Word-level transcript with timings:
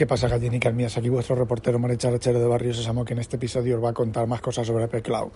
¿Qué 0.00 0.06
pasa, 0.06 0.28
gallinicas 0.28 0.72
mías? 0.72 0.96
Aquí 0.96 1.10
vuestro 1.10 1.36
reportero 1.36 1.78
Maricharachero 1.78 2.40
de 2.40 2.46
Barrio 2.46 2.72
Sésamo 2.72 3.04
que 3.04 3.12
en 3.12 3.18
este 3.18 3.36
episodio 3.36 3.76
os 3.76 3.84
va 3.84 3.90
a 3.90 3.92
contar 3.92 4.26
más 4.26 4.40
cosas 4.40 4.66
sobre 4.66 4.88
P-Cloud. 4.88 5.30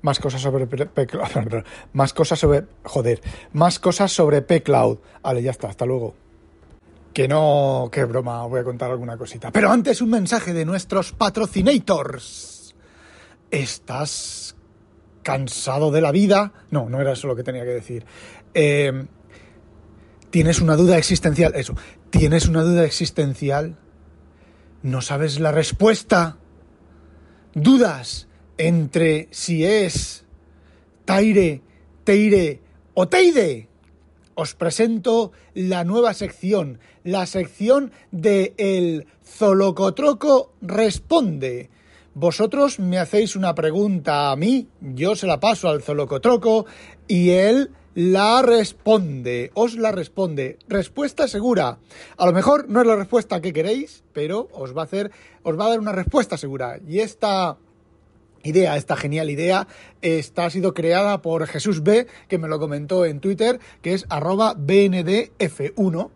Más 0.00 0.18
cosas 0.18 0.40
sobre 0.40 0.66
P-Cloud. 0.66 1.64
Más 1.92 2.14
cosas 2.14 2.38
sobre... 2.38 2.64
Joder. 2.82 3.20
Más 3.52 3.78
cosas 3.78 4.10
sobre 4.10 4.40
P-Cloud. 4.40 5.00
Vale, 5.22 5.42
ya 5.42 5.50
está. 5.50 5.68
Hasta 5.68 5.84
luego. 5.84 6.14
Que 7.12 7.28
no... 7.28 7.90
Qué 7.92 8.06
broma. 8.06 8.46
Voy 8.46 8.60
a 8.60 8.64
contar 8.64 8.90
alguna 8.90 9.18
cosita. 9.18 9.50
Pero 9.50 9.70
antes 9.70 10.00
un 10.00 10.08
mensaje 10.08 10.54
de 10.54 10.64
nuestros 10.64 11.12
patrocinators. 11.12 12.74
¿Estás 13.50 14.56
cansado 15.22 15.90
de 15.90 16.00
la 16.00 16.10
vida? 16.10 16.54
No, 16.70 16.88
no 16.88 17.02
era 17.02 17.12
eso 17.12 17.26
lo 17.26 17.36
que 17.36 17.42
tenía 17.42 17.64
que 17.64 17.74
decir. 17.74 18.06
Eh, 18.54 19.04
¿Tienes 20.30 20.62
una 20.62 20.76
duda 20.76 20.96
existencial? 20.96 21.52
Eso. 21.54 21.74
¿Tienes 22.08 22.48
una 22.48 22.62
duda 22.62 22.86
existencial? 22.86 23.76
¿No 24.82 25.02
sabes 25.02 25.38
la 25.40 25.52
respuesta? 25.52 26.38
¿Dudas 27.52 28.28
entre 28.56 29.28
si 29.30 29.62
es 29.66 30.24
Taire, 31.04 31.60
Teire 32.04 32.62
o 32.94 33.06
Teide? 33.06 33.68
Os 34.34 34.54
presento 34.54 35.32
la 35.52 35.84
nueva 35.84 36.14
sección, 36.14 36.78
la 37.04 37.26
sección 37.26 37.92
de 38.10 38.54
El 38.56 39.06
Zolocotroco 39.22 40.54
Responde. 40.62 41.68
Vosotros 42.14 42.78
me 42.78 42.98
hacéis 42.98 43.36
una 43.36 43.54
pregunta 43.54 44.30
a 44.30 44.36
mí, 44.36 44.68
yo 44.80 45.14
se 45.14 45.26
la 45.26 45.40
paso 45.40 45.68
al 45.68 45.82
Zolocotroco 45.82 46.64
y 47.06 47.30
él 47.30 47.70
la 47.94 48.42
responde, 48.42 49.50
os 49.54 49.76
la 49.76 49.92
responde. 49.92 50.58
Respuesta 50.68 51.28
segura. 51.28 51.78
A 52.16 52.26
lo 52.26 52.32
mejor 52.32 52.68
no 52.68 52.80
es 52.80 52.86
la 52.86 52.96
respuesta 52.96 53.40
que 53.40 53.52
queréis, 53.52 54.04
pero 54.12 54.48
os 54.52 54.76
va 54.76 54.82
a 54.82 54.84
hacer, 54.84 55.10
os 55.42 55.58
va 55.58 55.66
a 55.66 55.70
dar 55.70 55.80
una 55.80 55.92
respuesta 55.92 56.36
segura. 56.36 56.78
Y 56.86 57.00
esta 57.00 57.56
idea, 58.42 58.76
esta 58.76 58.96
genial 58.96 59.30
idea, 59.30 59.66
está, 60.02 60.46
ha 60.46 60.50
sido 60.50 60.72
creada 60.72 61.20
por 61.22 61.46
Jesús 61.46 61.82
B, 61.82 62.06
que 62.28 62.38
me 62.38 62.48
lo 62.48 62.58
comentó 62.58 63.04
en 63.04 63.20
Twitter, 63.20 63.60
que 63.82 63.94
es 63.94 64.06
arroba 64.08 64.54
BNDF1. 64.54 66.10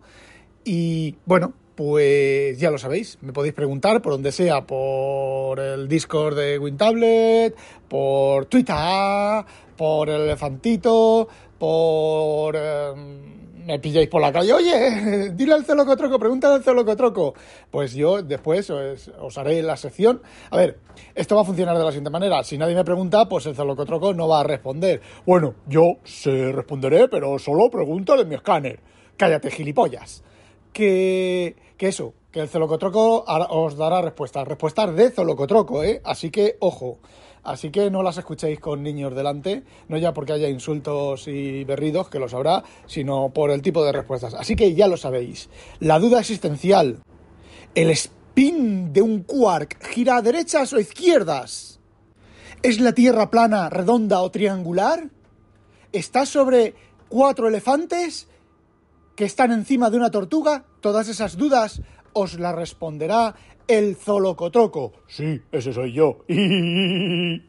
Y 0.64 1.16
bueno, 1.26 1.54
pues 1.74 2.58
ya 2.58 2.70
lo 2.70 2.78
sabéis, 2.78 3.18
me 3.20 3.32
podéis 3.32 3.54
preguntar 3.54 4.00
por 4.00 4.12
donde 4.12 4.32
sea, 4.32 4.66
por 4.66 5.58
el 5.58 5.88
Discord 5.88 6.36
de 6.36 6.58
WinTablet, 6.58 7.56
por 7.88 8.46
Twitter, 8.46 9.44
por 9.76 10.08
el 10.08 10.22
elefantito, 10.22 11.28
por... 11.58 12.56
Em, 12.56 13.34
me 13.64 13.78
pilláis 13.78 14.08
por 14.08 14.20
la 14.20 14.32
calle, 14.32 14.52
oye, 14.52 15.30
dile 15.34 15.54
al 15.54 15.64
celocotroco, 15.64 16.18
pregúntale 16.18 16.56
al 16.56 16.62
celocotroco. 16.62 17.34
Pues 17.70 17.94
yo 17.94 18.22
después 18.22 18.68
os, 18.70 19.38
haré 19.38 19.62
la 19.62 19.76
sección. 19.76 20.20
A 20.50 20.56
ver, 20.56 20.78
esto 21.14 21.34
va 21.34 21.42
a 21.42 21.44
funcionar 21.44 21.76
de 21.76 21.84
la 21.84 21.90
siguiente 21.90 22.10
manera. 22.10 22.42
Si 22.44 22.58
nadie 22.58 22.74
me 22.74 22.84
pregunta, 22.84 23.26
pues 23.26 23.46
el 23.46 23.54
celocotroco 23.54 24.12
no 24.12 24.28
va 24.28 24.40
a 24.40 24.44
responder. 24.44 25.00
Bueno, 25.26 25.54
yo 25.66 25.94
se 26.04 26.52
responderé, 26.52 27.08
pero 27.08 27.38
solo 27.38 27.70
pregúntale 27.70 28.22
en 28.22 28.28
mi 28.28 28.34
escáner. 28.34 28.80
Cállate, 29.16 29.50
gilipollas. 29.50 30.22
Que, 30.72 31.56
que 31.76 31.88
eso, 31.88 32.14
que 32.30 32.40
el 32.40 32.48
celocotroco 32.48 33.24
os 33.24 33.76
dará 33.76 34.02
respuestas. 34.02 34.46
Respuestas 34.46 34.94
de 34.94 35.10
celocotroco, 35.10 35.82
¿eh? 35.82 36.00
Así 36.04 36.30
que, 36.30 36.56
ojo. 36.60 36.98
Así 37.42 37.70
que 37.70 37.90
no 37.90 38.02
las 38.02 38.16
escuchéis 38.16 38.58
con 38.58 38.82
niños 38.82 39.14
delante, 39.14 39.64
no 39.88 39.98
ya 39.98 40.14
porque 40.14 40.32
haya 40.32 40.48
insultos 40.48 41.28
y 41.28 41.62
berridos, 41.64 42.08
que 42.08 42.18
los 42.18 42.32
habrá, 42.32 42.64
sino 42.86 43.30
por 43.34 43.50
el 43.50 43.60
tipo 43.60 43.84
de 43.84 43.92
respuestas. 43.92 44.32
Así 44.32 44.56
que 44.56 44.74
ya 44.74 44.88
lo 44.88 44.96
sabéis. 44.96 45.50
La 45.78 45.98
duda 45.98 46.20
existencial. 46.20 47.02
¿El 47.74 47.90
spin 47.90 48.92
de 48.94 49.02
un 49.02 49.24
quark 49.24 49.84
gira 49.84 50.16
a 50.16 50.22
derechas 50.22 50.72
o 50.72 50.80
izquierdas? 50.80 51.80
¿Es 52.62 52.80
la 52.80 52.92
Tierra 52.92 53.30
plana, 53.30 53.68
redonda 53.68 54.22
o 54.22 54.30
triangular? 54.30 55.10
¿Está 55.92 56.24
sobre 56.24 56.74
cuatro 57.10 57.48
elefantes 57.48 58.26
que 59.16 59.24
están 59.24 59.52
encima 59.52 59.90
de 59.90 59.96
una 59.96 60.10
tortuga? 60.10 60.64
Todas 60.80 61.08
esas 61.08 61.36
dudas 61.36 61.82
os 62.12 62.38
las 62.38 62.54
responderá 62.54 63.34
el 63.66 63.96
Zolocotroco. 63.96 64.92
Sí, 65.06 65.40
ese 65.52 65.72
soy 65.72 65.92
yo. 65.92 66.18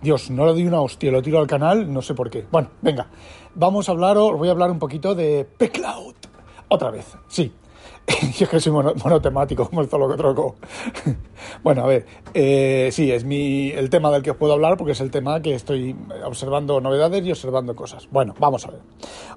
Dios, 0.00 0.30
no 0.30 0.46
le 0.46 0.52
doy 0.52 0.66
una 0.66 0.80
hostia, 0.80 1.10
lo 1.10 1.20
tiro 1.22 1.40
al 1.40 1.48
canal, 1.48 1.92
no 1.92 2.02
sé 2.02 2.14
por 2.14 2.30
qué. 2.30 2.46
Bueno, 2.50 2.70
venga, 2.82 3.08
vamos 3.54 3.88
a 3.88 3.92
hablar, 3.92 4.16
os 4.16 4.38
voy 4.38 4.48
a 4.48 4.52
hablar 4.52 4.70
un 4.70 4.78
poquito 4.78 5.14
de 5.14 5.44
P-Cloud. 5.44 6.14
Otra 6.68 6.90
vez, 6.90 7.16
sí. 7.26 7.52
Yo 8.36 8.44
es 8.44 8.48
que 8.48 8.60
soy 8.60 8.72
monotemático 8.72 9.68
como 9.68 9.82
el 9.82 9.88
Zolocotroco. 9.88 10.56
bueno, 11.62 11.82
a 11.82 11.86
ver, 11.86 12.06
eh, 12.34 12.88
sí, 12.90 13.12
es 13.12 13.24
mi, 13.24 13.70
el 13.70 13.90
tema 13.90 14.10
del 14.10 14.22
que 14.22 14.30
os 14.30 14.36
puedo 14.36 14.54
hablar 14.54 14.76
porque 14.76 14.92
es 14.92 15.00
el 15.00 15.10
tema 15.10 15.40
que 15.42 15.54
estoy 15.54 15.94
observando 16.24 16.80
novedades 16.80 17.24
y 17.24 17.30
observando 17.30 17.76
cosas. 17.76 18.08
Bueno, 18.10 18.34
vamos 18.38 18.66
a 18.66 18.70
ver. 18.70 18.80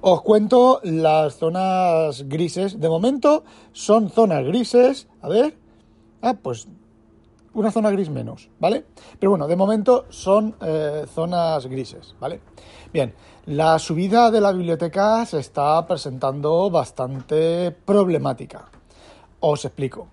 Os 0.02 0.22
cuento 0.22 0.80
las 0.84 1.38
zonas 1.38 2.28
grises. 2.28 2.80
De 2.80 2.90
momento 2.90 3.44
son 3.74 4.10
zonas 4.10 4.46
grises. 4.46 5.08
A 5.22 5.28
ver, 5.28 5.56
Ah, 6.22 6.36
pues 6.42 6.68
una 7.54 7.72
zona 7.72 7.90
gris 7.90 8.10
menos, 8.10 8.50
¿vale? 8.60 8.86
Pero 9.20 9.32
bueno, 9.32 9.48
de 9.48 9.56
momento 9.56 10.06
son 10.10 10.56
eh, 10.62 11.06
zonas 11.14 11.66
grises, 11.66 12.16
¿vale? 12.20 12.40
Bien, 12.94 13.14
la 13.46 13.80
subida 13.80 14.30
de 14.30 14.40
la 14.40 14.52
biblioteca 14.52 15.26
se 15.26 15.40
está 15.40 15.86
presentando 15.88 16.70
bastante 16.70 17.72
problemática. 17.72 18.70
Os 19.40 19.66
explico. 19.66 20.10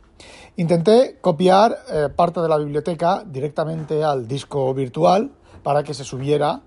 Intenté 0.57 1.19
copiar 1.21 1.77
eh, 1.91 2.09
parte 2.15 2.41
de 2.41 2.49
la 2.49 2.57
biblioteca 2.57 3.23
directamente 3.27 4.03
al 4.03 4.27
disco 4.27 4.73
virtual 4.73 5.31
para 5.63 5.83
que 5.83 5.93
se 5.93 6.05
subiera 6.05 6.63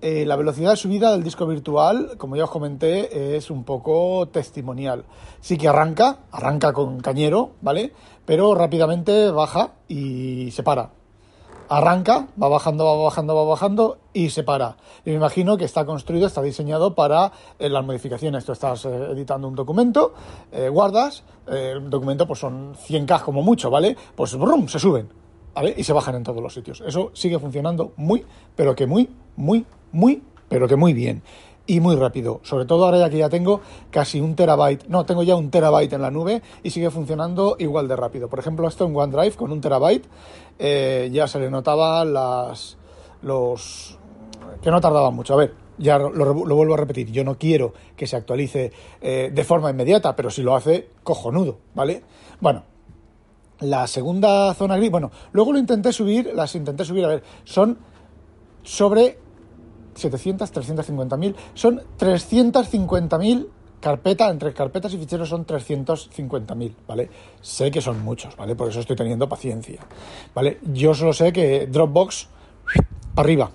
eh, 0.00 0.24
la 0.24 0.36
velocidad 0.36 0.70
de 0.70 0.76
subida 0.76 1.10
del 1.10 1.24
disco 1.24 1.46
virtual, 1.46 2.16
como 2.16 2.36
ya 2.36 2.44
os 2.44 2.50
comenté, 2.50 3.36
es 3.36 3.50
un 3.50 3.64
poco 3.64 4.28
testimonial. 4.28 5.04
Sí 5.40 5.58
que 5.58 5.66
arranca, 5.66 6.18
arranca 6.30 6.72
con 6.72 7.00
cañero, 7.00 7.52
¿vale? 7.60 7.92
Pero 8.24 8.54
rápidamente 8.54 9.30
baja 9.30 9.72
y 9.88 10.50
se 10.52 10.62
para. 10.62 10.90
Arranca, 11.68 12.28
va 12.40 12.48
bajando, 12.48 12.84
va 12.84 13.04
bajando, 13.04 13.34
va 13.34 13.44
bajando 13.44 13.98
y 14.12 14.30
se 14.30 14.42
para. 14.42 14.76
Y 15.04 15.10
me 15.10 15.16
imagino 15.16 15.56
que 15.56 15.64
está 15.64 15.84
construido, 15.84 16.26
está 16.26 16.42
diseñado 16.42 16.94
para 16.94 17.32
eh, 17.58 17.68
las 17.68 17.84
modificaciones. 17.84 18.44
Tú 18.44 18.52
estás 18.52 18.84
eh, 18.84 19.08
editando 19.12 19.48
un 19.48 19.54
documento, 19.54 20.14
guardas, 20.70 21.24
el 21.46 21.90
documento 21.90 22.26
pues 22.26 22.38
son 22.38 22.74
100K 22.74 23.22
como 23.22 23.42
mucho, 23.42 23.70
¿vale? 23.70 23.96
Pues 24.14 24.36
brum, 24.36 24.68
se 24.68 24.78
suben, 24.78 25.08
¿vale? 25.54 25.74
Y 25.76 25.84
se 25.84 25.92
bajan 25.92 26.14
en 26.16 26.22
todos 26.22 26.42
los 26.42 26.54
sitios. 26.54 26.82
Eso 26.86 27.10
sigue 27.12 27.38
funcionando 27.38 27.92
muy, 27.96 28.24
pero 28.56 28.74
que 28.74 28.86
muy, 28.86 29.10
muy, 29.36 29.64
muy, 29.92 30.22
pero 30.48 30.68
que 30.68 30.76
muy 30.76 30.92
bien 30.92 31.22
y 31.66 31.80
muy 31.80 31.96
rápido. 31.96 32.40
Sobre 32.42 32.66
todo 32.66 32.84
ahora 32.84 32.98
ya 32.98 33.10
que 33.10 33.18
ya 33.18 33.28
tengo 33.28 33.60
casi 33.90 34.20
un 34.20 34.34
terabyte, 34.36 34.86
no, 34.88 35.06
tengo 35.06 35.22
ya 35.22 35.36
un 35.36 35.50
terabyte 35.50 35.92
en 35.94 36.02
la 36.02 36.10
nube 36.10 36.42
y 36.62 36.70
sigue 36.70 36.90
funcionando 36.90 37.56
igual 37.58 37.88
de 37.88 37.96
rápido. 37.96 38.28
Por 38.28 38.38
ejemplo, 38.38 38.68
esto 38.68 38.84
en 38.84 38.96
OneDrive 38.96 39.36
con 39.36 39.50
un 39.52 39.60
terabyte 39.60 40.06
eh, 40.58 41.08
ya 41.12 41.26
se 41.26 41.38
le 41.38 41.50
notaba 41.50 42.04
las 42.04 42.76
los 43.22 43.98
que 44.62 44.70
no 44.70 44.80
tardaba 44.80 45.10
mucho. 45.10 45.34
A 45.34 45.36
ver, 45.36 45.54
ya 45.78 45.98
lo, 45.98 46.34
vuelvo 46.34 46.74
a 46.74 46.76
repetir, 46.76 47.10
yo 47.10 47.24
no 47.24 47.36
quiero 47.38 47.72
que 47.96 48.06
se 48.06 48.16
actualice 48.16 48.72
eh, 49.00 49.30
de 49.32 49.44
forma 49.44 49.70
inmediata, 49.70 50.14
pero 50.14 50.30
si 50.30 50.42
lo 50.42 50.54
hace, 50.54 50.90
cojonudo, 51.02 51.58
¿vale? 51.74 52.02
Bueno, 52.40 52.64
la 53.60 53.86
segunda 53.86 54.52
zona 54.54 54.76
gris, 54.76 54.90
bueno, 54.90 55.10
luego 55.32 55.52
lo 55.52 55.58
intenté 55.58 55.92
subir, 55.92 56.32
las 56.34 56.54
intenté 56.54 56.84
subir, 56.84 57.04
a 57.04 57.08
ver, 57.08 57.22
son 57.44 57.78
sobre 58.62 59.18
700, 59.94 60.52
350.000, 60.52 61.34
son 61.54 61.82
350.000 61.98 63.46
carpetas, 63.80 64.30
entre 64.30 64.54
carpetas 64.54 64.94
y 64.94 64.98
ficheros 64.98 65.28
son 65.28 65.46
350.000, 65.46 66.74
¿vale? 66.88 67.10
Sé 67.42 67.70
que 67.70 67.82
son 67.82 68.02
muchos, 68.02 68.34
¿vale? 68.34 68.56
Por 68.56 68.70
eso 68.70 68.80
estoy 68.80 68.96
teniendo 68.96 69.28
paciencia, 69.28 69.80
¿vale? 70.34 70.58
Yo 70.72 70.94
solo 70.94 71.12
sé 71.12 71.32
que 71.32 71.66
Dropbox, 71.66 72.28
para 73.14 73.26
arriba. 73.26 73.50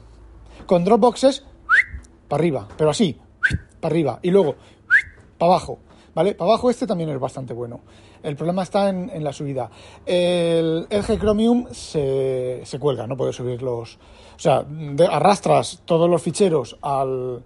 Con 0.68 0.86
Dropbox 0.86 1.24
es 1.24 1.44
para 2.28 2.42
arriba, 2.42 2.68
pero 2.78 2.92
así, 2.92 3.18
para 3.82 3.92
arriba. 3.92 4.20
Y 4.22 4.30
luego, 4.30 4.56
para 5.40 5.54
abajo, 5.54 5.80
¿vale? 6.14 6.36
Para 6.36 6.52
abajo 6.52 6.70
este 6.70 6.86
también 6.86 7.10
es 7.10 7.20
bastante 7.20 7.54
bueno. 7.54 7.82
El 8.24 8.36
problema 8.36 8.64
está 8.64 8.90
en, 8.90 9.24
la 9.24 9.32
subida. 9.32 9.70
El 10.06 10.88
LG 10.90 11.20
Chromium 11.20 11.68
se, 11.72 12.62
se 12.64 12.80
cuelga, 12.80 13.08
no 13.08 13.16
puede 13.16 13.34
subir 13.34 13.62
los... 13.62 13.96
O 13.96 14.40
sea, 14.40 14.66
arrastras 15.10 15.82
todos 15.86 16.10
los 16.10 16.22
ficheros 16.22 16.78
al, 16.82 17.44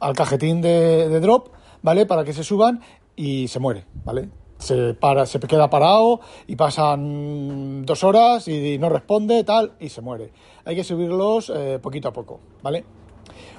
al 0.00 0.14
cajetín 0.14 0.60
de, 0.60 1.08
de, 1.08 1.20
drop, 1.20 1.48
¿vale? 1.82 2.06
Para 2.06 2.24
que 2.24 2.32
se 2.32 2.44
suban 2.44 2.80
y 3.14 3.48
se 3.48 3.58
muere, 3.58 3.84
¿vale? 4.04 4.28
Se, 4.58 4.94
para, 4.94 5.26
se 5.26 5.38
queda 5.40 5.68
parado 5.70 6.20
y 6.46 6.56
pasan 6.56 7.84
dos 7.84 8.04
horas 8.04 8.48
y 8.48 8.78
no 8.78 8.88
responde, 8.88 9.44
tal, 9.44 9.72
y 9.78 9.88
se 9.88 10.00
muere. 10.00 10.32
Hay 10.64 10.74
que 10.74 10.84
subirlos 10.84 11.52
eh, 11.54 11.78
poquito 11.80 12.08
a 12.08 12.12
poco, 12.12 12.40
¿vale? 12.62 12.84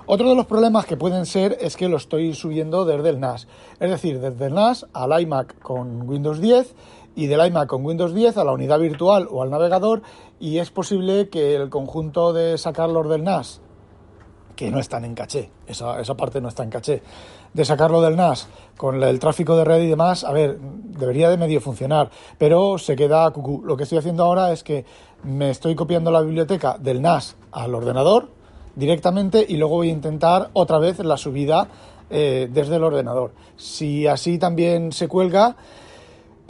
Otro 0.10 0.30
de 0.30 0.36
los 0.36 0.46
problemas 0.46 0.86
que 0.86 0.96
pueden 0.96 1.26
ser 1.26 1.58
es 1.60 1.76
que 1.76 1.90
lo 1.90 1.98
estoy 1.98 2.34
subiendo 2.34 2.86
desde 2.86 3.10
el 3.10 3.20
NAS, 3.20 3.46
es 3.78 3.90
decir, 3.90 4.22
desde 4.22 4.46
el 4.46 4.54
NAS 4.54 4.88
al 4.94 5.20
iMac 5.22 5.60
con 5.60 6.08
Windows 6.08 6.40
10 6.40 6.76
y 7.18 7.28
del 7.28 7.46
iMac 7.46 7.68
con 7.68 7.86
Windows 7.86 8.14
10 8.14 8.38
a 8.38 8.46
la 8.46 8.54
unidad 8.54 8.80
virtual 8.80 9.28
o 9.30 9.44
al 9.44 9.50
navegador 9.50 10.04
y 10.40 10.60
es 10.60 10.72
posible 10.72 11.28
que 11.28 11.56
el 11.56 11.70
conjunto 11.70 12.32
de 12.32 12.58
sacarlos 12.58 13.10
del 13.10 13.26
NAS, 13.26 13.60
que 14.56 14.72
no 14.72 14.80
están 14.80 15.04
en 15.04 15.14
caché, 15.14 15.52
esa, 15.68 16.00
esa 16.00 16.16
parte 16.16 16.40
no 16.40 16.48
está 16.48 16.64
en 16.64 16.70
caché, 16.70 17.04
de 17.54 17.66
sacarlo 17.66 18.02
del 18.02 18.16
NAS 18.16 18.48
con 18.78 19.04
el 19.04 19.20
tráfico 19.20 19.58
de 19.58 19.66
red 19.66 19.82
y 19.82 19.88
demás, 19.88 20.24
a 20.24 20.32
ver, 20.32 20.58
debería 20.58 21.30
de 21.30 21.36
medio 21.36 21.60
funcionar, 21.60 22.12
pero 22.38 22.78
se 22.78 22.96
queda 22.96 23.30
cucú. 23.32 23.62
Lo 23.66 23.76
que 23.76 23.84
estoy 23.84 23.98
haciendo 23.98 24.24
ahora 24.24 24.54
es 24.54 24.64
que 24.64 24.86
me 25.24 25.50
estoy 25.50 25.76
copiando 25.76 26.12
la 26.12 26.22
biblioteca 26.22 26.78
del 26.78 27.02
NAS 27.02 27.36
al 27.52 27.76
ordenador 27.76 28.37
directamente 28.78 29.44
y 29.48 29.58
luego 29.58 29.76
voy 29.76 29.90
a 29.90 29.94
intentar 29.94 30.50
otra 30.54 30.78
vez 30.78 31.00
la 31.00 31.18
subida 31.18 31.68
eh, 32.10 32.48
desde 32.52 32.76
el 32.76 32.84
ordenador. 32.84 33.32
Si 33.58 34.08
así 34.08 34.38
también 34.38 34.92
se 34.92 35.08
cuelga, 35.08 35.56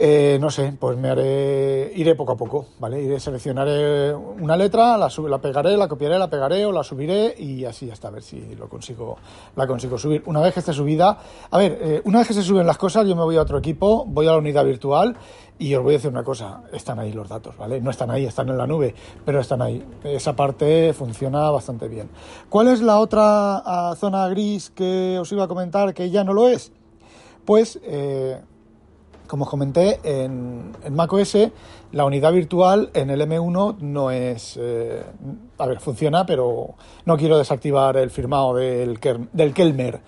eh, 0.00 0.38
no 0.40 0.48
sé, 0.48 0.72
pues 0.78 0.96
me 0.96 1.08
haré, 1.08 1.90
iré 1.96 2.14
poco 2.14 2.32
a 2.32 2.36
poco, 2.36 2.66
¿vale? 2.78 3.02
Iré, 3.02 3.18
seleccionaré 3.18 4.14
una 4.14 4.56
letra, 4.56 4.96
la, 4.96 5.08
la 5.28 5.38
pegaré, 5.38 5.76
la 5.76 5.88
copiaré, 5.88 6.16
la 6.20 6.30
pegaré 6.30 6.64
o 6.64 6.70
la 6.70 6.84
subiré 6.84 7.34
y 7.36 7.64
así 7.64 7.90
hasta 7.90 8.06
a 8.06 8.12
ver 8.12 8.22
si 8.22 8.54
lo 8.54 8.68
consigo, 8.68 9.16
la 9.56 9.66
consigo 9.66 9.98
subir. 9.98 10.22
Una 10.26 10.40
vez 10.40 10.54
que 10.54 10.60
esté 10.60 10.72
subida, 10.72 11.18
a 11.50 11.58
ver, 11.58 11.78
eh, 11.82 12.02
una 12.04 12.20
vez 12.20 12.28
que 12.28 12.34
se 12.34 12.42
suben 12.42 12.64
las 12.64 12.78
cosas, 12.78 13.08
yo 13.08 13.16
me 13.16 13.24
voy 13.24 13.36
a 13.38 13.42
otro 13.42 13.58
equipo, 13.58 14.04
voy 14.06 14.28
a 14.28 14.30
la 14.30 14.38
unidad 14.38 14.64
virtual 14.64 15.16
y 15.58 15.74
os 15.74 15.82
voy 15.82 15.94
a 15.94 15.96
decir 15.96 16.12
una 16.12 16.22
cosa, 16.22 16.62
están 16.72 17.00
ahí 17.00 17.12
los 17.12 17.28
datos, 17.28 17.56
¿vale? 17.56 17.80
No 17.80 17.90
están 17.90 18.12
ahí, 18.12 18.24
están 18.24 18.48
en 18.50 18.56
la 18.56 18.68
nube, 18.68 18.94
pero 19.24 19.40
están 19.40 19.62
ahí. 19.62 19.84
Esa 20.04 20.36
parte 20.36 20.92
funciona 20.92 21.50
bastante 21.50 21.88
bien. 21.88 22.08
¿Cuál 22.48 22.68
es 22.68 22.82
la 22.82 23.00
otra 23.00 23.62
ah, 23.66 23.96
zona 23.96 24.28
gris 24.28 24.70
que 24.70 25.18
os 25.20 25.32
iba 25.32 25.42
a 25.42 25.48
comentar 25.48 25.92
que 25.92 26.08
ya 26.08 26.22
no 26.22 26.34
lo 26.34 26.46
es? 26.46 26.70
Pues... 27.44 27.80
Eh, 27.82 28.40
como 29.28 29.44
os 29.44 29.50
comenté, 29.50 30.00
en, 30.02 30.72
en 30.82 30.94
macOS 30.94 31.36
la 31.92 32.04
unidad 32.04 32.32
virtual 32.32 32.90
en 32.94 33.10
el 33.10 33.20
M1 33.20 33.78
no 33.78 34.10
es... 34.10 34.58
Eh, 34.60 35.02
a 35.58 35.66
ver, 35.66 35.80
funciona, 35.80 36.26
pero 36.26 36.74
no 37.04 37.16
quiero 37.16 37.38
desactivar 37.38 37.96
el 37.96 38.10
firmado 38.10 38.54
del, 38.54 38.98
del 39.32 39.54
Kelmer. 39.54 40.00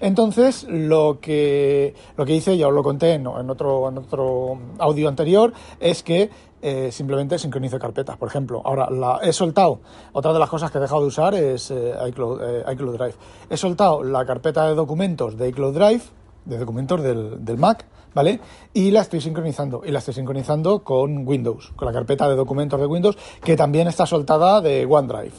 Entonces, 0.00 0.64
lo 0.68 1.18
que, 1.20 1.94
lo 2.16 2.26
que 2.26 2.34
hice, 2.34 2.56
ya 2.56 2.68
os 2.68 2.74
lo 2.74 2.82
conté 2.82 3.14
en, 3.14 3.26
otro, 3.26 3.88
en 3.88 3.98
otro 3.98 4.58
audio 4.78 5.08
anterior, 5.08 5.52
es 5.80 6.02
que 6.02 6.30
eh, 6.60 6.90
simplemente 6.92 7.38
sincronizo 7.38 7.78
carpetas. 7.78 8.16
Por 8.16 8.28
ejemplo, 8.28 8.62
ahora 8.64 8.90
la, 8.90 9.20
he 9.22 9.32
soltado, 9.32 9.80
otra 10.12 10.32
de 10.32 10.38
las 10.38 10.48
cosas 10.48 10.70
que 10.70 10.78
he 10.78 10.80
dejado 10.80 11.00
de 11.00 11.06
usar 11.06 11.34
es 11.34 11.70
eh, 11.70 11.94
iCloud, 12.08 12.40
iCloud, 12.70 12.96
Drive. 12.96 13.14
He 13.48 13.56
soltado 13.56 14.02
la 14.02 14.24
carpeta 14.24 14.66
de 14.68 14.74
documentos 14.74 15.36
de 15.36 15.48
iCloud 15.48 15.74
Drive, 15.74 16.02
de 16.44 16.58
documentos 16.58 17.02
del, 17.02 17.44
del 17.44 17.58
Mac, 17.58 17.86
¿vale? 18.14 18.40
Y 18.72 18.90
la 18.90 19.00
estoy 19.00 19.20
sincronizando, 19.20 19.82
y 19.84 19.90
la 19.90 19.98
estoy 19.98 20.14
sincronizando 20.14 20.82
con 20.82 21.26
Windows, 21.26 21.72
con 21.76 21.86
la 21.86 21.92
carpeta 21.92 22.28
de 22.28 22.36
documentos 22.36 22.80
de 22.80 22.86
Windows, 22.86 23.16
que 23.42 23.56
también 23.56 23.88
está 23.88 24.06
soltada 24.06 24.60
de 24.60 24.86
OneDrive. 24.86 25.34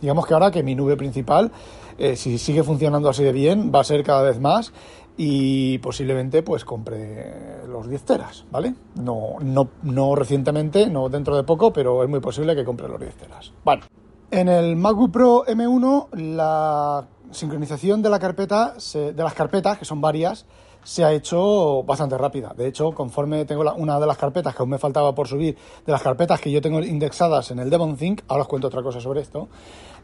Digamos 0.00 0.26
que 0.26 0.34
ahora 0.34 0.50
que 0.50 0.62
mi 0.62 0.74
nube 0.74 0.96
principal, 0.96 1.50
eh, 1.98 2.14
si 2.14 2.38
sigue 2.38 2.62
funcionando 2.62 3.08
así 3.08 3.24
de 3.24 3.32
bien, 3.32 3.72
va 3.74 3.80
a 3.80 3.84
ser 3.84 4.04
cada 4.04 4.22
vez 4.22 4.40
más 4.40 4.72
y 5.16 5.78
posiblemente 5.78 6.44
pues 6.44 6.64
compre 6.64 7.66
los 7.66 7.88
10 7.88 8.02
teras, 8.04 8.44
¿vale? 8.52 8.74
No, 8.94 9.34
no, 9.40 9.68
no 9.82 10.14
recientemente, 10.14 10.88
no 10.88 11.08
dentro 11.08 11.36
de 11.36 11.42
poco, 11.42 11.72
pero 11.72 12.04
es 12.04 12.08
muy 12.08 12.20
posible 12.20 12.54
que 12.54 12.64
compre 12.64 12.88
los 12.88 13.00
10 13.00 13.14
teras. 13.16 13.52
Bueno, 13.64 13.82
en 14.30 14.48
el 14.48 14.76
MacBook 14.76 15.10
Pro 15.10 15.44
M1 15.44 16.08
la 16.12 17.04
sincronización 17.32 18.02
de 18.02 18.10
la 18.10 18.18
carpeta, 18.18 18.74
de 18.92 19.22
las 19.22 19.34
carpetas, 19.34 19.78
que 19.78 19.84
son 19.84 20.00
varias, 20.00 20.46
se 20.84 21.04
ha 21.04 21.12
hecho 21.12 21.82
bastante 21.82 22.16
rápida. 22.16 22.54
De 22.56 22.66
hecho, 22.66 22.92
conforme 22.92 23.44
tengo 23.44 23.62
una 23.76 24.00
de 24.00 24.06
las 24.06 24.16
carpetas 24.16 24.54
que 24.54 24.62
aún 24.62 24.70
me 24.70 24.78
faltaba 24.78 25.14
por 25.14 25.28
subir, 25.28 25.56
de 25.84 25.92
las 25.92 26.02
carpetas 26.02 26.40
que 26.40 26.50
yo 26.50 26.60
tengo 26.60 26.80
indexadas 26.80 27.50
en 27.50 27.58
el 27.58 27.70
DevonThink, 27.70 28.22
ahora 28.28 28.42
os 28.42 28.48
cuento 28.48 28.68
otra 28.68 28.82
cosa 28.82 29.00
sobre 29.00 29.20
esto, 29.20 29.48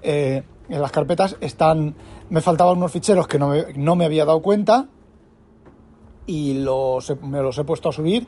eh, 0.02 0.42
en 0.68 0.80
las 0.82 0.92
carpetas 0.92 1.36
están, 1.40 1.94
me 2.28 2.40
faltaban 2.40 2.76
unos 2.76 2.92
ficheros 2.92 3.26
que 3.26 3.38
no 3.38 3.48
me, 3.48 3.72
no 3.76 3.96
me 3.96 4.04
había 4.04 4.24
dado 4.24 4.42
cuenta 4.42 4.88
y 6.26 6.54
los, 6.54 7.14
me 7.22 7.40
los 7.40 7.56
he 7.58 7.64
puesto 7.64 7.88
a 7.88 7.92
subir 7.92 8.26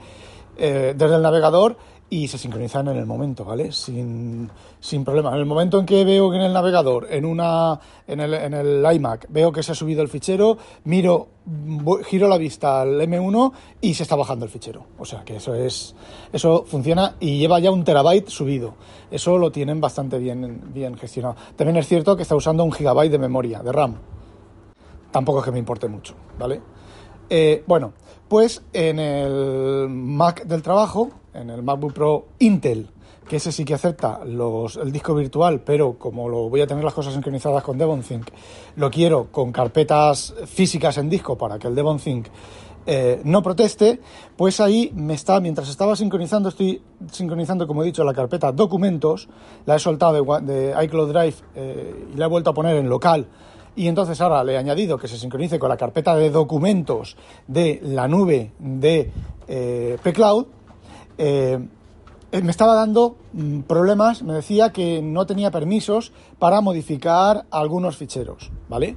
eh, 0.56 0.94
desde 0.96 1.16
el 1.16 1.22
navegador 1.22 1.76
y 2.08 2.28
se 2.28 2.38
sincronizan 2.38 2.86
en 2.88 2.96
el 2.96 3.06
momento, 3.06 3.44
¿vale? 3.44 3.72
Sin, 3.72 4.48
sin 4.78 5.04
problema. 5.04 5.32
En 5.32 5.38
el 5.38 5.46
momento 5.46 5.80
en 5.80 5.86
que 5.86 6.04
veo 6.04 6.30
que 6.30 6.36
en 6.36 6.42
el 6.42 6.52
navegador, 6.52 7.08
en 7.10 7.24
una 7.24 7.80
en 8.06 8.20
el, 8.20 8.34
en 8.34 8.54
el 8.54 8.86
iMac, 8.94 9.26
veo 9.28 9.50
que 9.50 9.62
se 9.62 9.72
ha 9.72 9.74
subido 9.74 10.02
el 10.02 10.08
fichero, 10.08 10.56
miro, 10.84 11.28
giro 12.04 12.28
la 12.28 12.38
vista 12.38 12.82
al 12.82 13.00
M1 13.00 13.52
y 13.80 13.94
se 13.94 14.04
está 14.04 14.14
bajando 14.14 14.44
el 14.44 14.50
fichero. 14.50 14.86
O 14.98 15.04
sea 15.04 15.24
que 15.24 15.36
eso 15.36 15.54
es 15.54 15.96
eso 16.32 16.64
funciona 16.64 17.16
y 17.18 17.38
lleva 17.38 17.58
ya 17.58 17.72
un 17.72 17.82
terabyte 17.82 18.28
subido. 18.28 18.74
Eso 19.10 19.36
lo 19.36 19.50
tienen 19.50 19.80
bastante 19.80 20.18
bien, 20.18 20.72
bien 20.72 20.96
gestionado. 20.96 21.36
También 21.56 21.76
es 21.76 21.88
cierto 21.88 22.16
que 22.16 22.22
está 22.22 22.36
usando 22.36 22.62
un 22.62 22.72
gigabyte 22.72 23.12
de 23.12 23.18
memoria, 23.18 23.62
de 23.62 23.72
RAM. 23.72 23.96
Tampoco 25.10 25.40
es 25.40 25.44
que 25.44 25.52
me 25.52 25.58
importe 25.58 25.88
mucho, 25.88 26.14
¿vale? 26.38 26.60
Eh, 27.28 27.64
bueno, 27.66 27.92
pues 28.28 28.62
en 28.72 28.98
el 28.98 29.88
Mac 29.88 30.44
del 30.44 30.62
trabajo, 30.62 31.10
en 31.40 31.50
el 31.50 31.62
MacBook 31.62 31.92
Pro 31.92 32.26
Intel, 32.38 32.88
que 33.28 33.36
ese 33.36 33.52
sí 33.52 33.64
que 33.64 33.74
acepta 33.74 34.20
el 34.24 34.92
disco 34.92 35.14
virtual, 35.14 35.60
pero 35.60 35.98
como 35.98 36.28
lo 36.28 36.48
voy 36.48 36.60
a 36.60 36.66
tener 36.66 36.84
las 36.84 36.94
cosas 36.94 37.12
sincronizadas 37.12 37.62
con 37.62 37.76
DevonThink, 37.76 38.28
lo 38.76 38.90
quiero 38.90 39.28
con 39.30 39.52
carpetas 39.52 40.34
físicas 40.46 40.98
en 40.98 41.08
disco 41.08 41.36
para 41.36 41.58
que 41.58 41.68
el 41.68 41.74
DevonThink 41.74 42.28
eh, 42.88 43.20
no 43.24 43.42
proteste, 43.42 44.00
pues 44.36 44.60
ahí 44.60 44.92
me 44.94 45.14
está, 45.14 45.40
mientras 45.40 45.68
estaba 45.68 45.96
sincronizando, 45.96 46.48
estoy 46.48 46.80
sincronizando, 47.10 47.66
como 47.66 47.82
he 47.82 47.86
dicho, 47.86 48.04
la 48.04 48.14
carpeta 48.14 48.52
documentos, 48.52 49.28
la 49.66 49.74
he 49.74 49.78
soltado 49.80 50.24
de, 50.40 50.74
iCloud 50.84 51.12
Drive 51.12 51.36
eh, 51.56 52.06
y 52.14 52.16
la 52.16 52.26
he 52.26 52.28
vuelto 52.28 52.50
a 52.50 52.54
poner 52.54 52.76
en 52.76 52.88
local 52.88 53.26
y 53.76 53.88
entonces 53.88 54.20
ahora 54.20 54.42
le 54.42 54.54
he 54.54 54.56
añadido 54.56 54.96
que 54.96 55.06
se 55.06 55.18
sincronice 55.18 55.58
con 55.58 55.68
la 55.68 55.76
carpeta 55.76 56.16
de 56.16 56.30
documentos 56.30 57.16
de 57.46 57.78
la 57.82 58.08
nube 58.08 58.52
de 58.58 59.12
eh, 59.46 59.98
pCloud. 60.02 60.46
Eh, 61.18 61.58
me 62.42 62.50
estaba 62.50 62.74
dando 62.74 63.16
mm, 63.32 63.60
problemas, 63.60 64.22
me 64.22 64.34
decía 64.34 64.72
que 64.72 65.00
no 65.02 65.26
tenía 65.26 65.50
permisos 65.50 66.12
para 66.38 66.60
modificar 66.60 67.46
algunos 67.50 67.96
ficheros, 67.96 68.50
¿vale? 68.68 68.96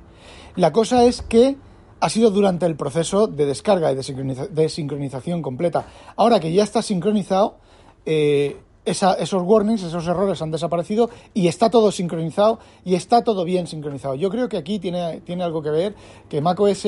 La 0.56 0.72
cosa 0.72 1.06
es 1.06 1.22
que 1.22 1.58
ha 2.00 2.10
sido 2.10 2.32
durante 2.32 2.66
el 2.66 2.76
proceso 2.76 3.28
de 3.28 3.46
descarga 3.46 3.92
y 3.92 3.96
de, 3.96 4.70
sincronización 4.70 5.42
completa. 5.42 5.86
Ahora 6.16 6.40
que 6.40 6.52
ya 6.52 6.64
está 6.64 6.82
sincronizado, 6.82 7.58
eh, 8.06 8.58
esos 8.86 9.44
warnings, 9.44 9.84
esos 9.84 10.08
errores 10.08 10.42
han 10.42 10.52
desaparecido 10.52 11.10
y 11.34 11.48
está 11.48 11.70
todo 11.70 11.92
sincronizado 11.92 12.60
y 12.86 12.96
está 12.96 13.24
todo 13.24 13.44
bien 13.44 13.68
sincronizado. 13.68 14.16
Yo 14.16 14.30
creo 14.30 14.50
que 14.50 14.58
aquí 14.58 14.80
tiene, 14.80 15.22
tiene 15.22 15.44
algo 15.44 15.62
que 15.62 15.70
ver 15.70 15.96
que 16.30 16.42
macOS, 16.42 16.88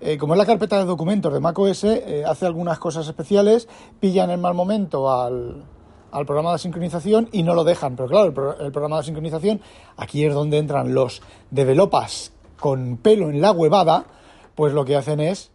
eh, 0.00 0.16
como 0.18 0.34
es 0.34 0.38
la 0.38 0.46
carpeta 0.46 0.78
de 0.78 0.84
documentos 0.84 1.32
de 1.32 1.40
macOS, 1.40 1.84
eh, 1.84 2.24
hace 2.26 2.46
algunas 2.46 2.78
cosas 2.78 3.06
especiales, 3.06 3.68
pilla 4.00 4.24
en 4.24 4.30
el 4.30 4.38
mal 4.38 4.54
momento 4.54 5.10
al, 5.10 5.64
al 6.12 6.26
programa 6.26 6.52
de 6.52 6.58
sincronización 6.58 7.28
y 7.32 7.42
no 7.42 7.54
lo 7.54 7.64
dejan. 7.64 7.96
Pero 7.96 8.08
claro, 8.08 8.26
el, 8.26 8.66
el, 8.66 8.72
programa 8.72 8.98
de 8.98 9.04
sincronización, 9.04 9.60
aquí 9.96 10.24
es 10.24 10.32
donde 10.32 10.58
entran 10.58 10.94
los 10.94 11.22
developas 11.50 12.32
con 12.58 12.96
pelo 12.96 13.30
en 13.30 13.40
la 13.40 13.52
huevada, 13.52 14.06
pues 14.54 14.72
lo 14.72 14.84
que 14.84 14.96
hacen 14.96 15.20
es 15.20 15.50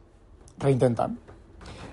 reintentan 0.58 1.20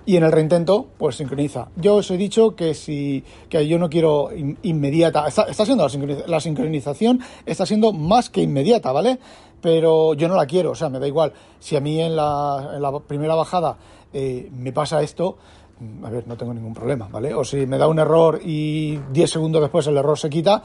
y 0.07 0.17
en 0.17 0.25
el 0.25 0.33
reintento 0.33 0.87
pues 0.99 1.17
sincroniza. 1.17 1.69
Yo 1.77 1.97
os 1.97 2.11
he 2.11 2.17
dicho 2.17 2.55
que 2.55 2.75
si 2.75 3.25
que 3.49 3.67
yo 3.67 3.79
no 3.79 3.89
quiero 3.89 4.31
inmediata, 4.63 5.27
está, 5.27 5.45
está 5.45 5.65
siendo 5.65 5.87
la, 6.27 6.41
sincronización 6.41 7.21
está 7.47 7.67
siendo 7.67 7.93
más 7.93 8.31
que 8.31 8.43
inmediata, 8.43 8.93
¿vale? 8.93 9.19
Pero 9.61 10.15
yo 10.15 10.29
no 10.29 10.37
la 10.37 10.47
quiero, 10.47 10.71
o 10.71 10.75
sea, 10.75 10.89
me 10.89 10.99
da 10.99 11.07
igual. 11.07 11.33
Si 11.59 11.77
a 11.77 11.81
mí 11.81 12.01
en 12.01 12.17
la, 12.17 12.73
en 12.75 12.83
la 12.83 12.99
primera 13.01 13.35
bajada 13.35 13.77
eh, 14.13 14.51
me 14.53 14.73
pasa 14.73 15.03
esto, 15.03 15.37
mm, 15.79 16.05
a 16.05 16.11
ver, 16.11 16.27
no 16.27 16.37
tengo 16.37 16.55
ningún 16.55 16.75
problema, 16.75 17.09
¿vale? 17.11 17.35
O 17.35 17.45
si 17.45 17.67
me 17.67 17.77
da 17.77 17.87
un 17.87 17.99
error 17.99 18.41
y 18.43 18.97
10 19.13 19.31
segundos 19.31 19.61
después 19.61 19.87
el 19.87 19.97
error 19.97 20.19
se 20.19 20.31
quita, 20.31 20.63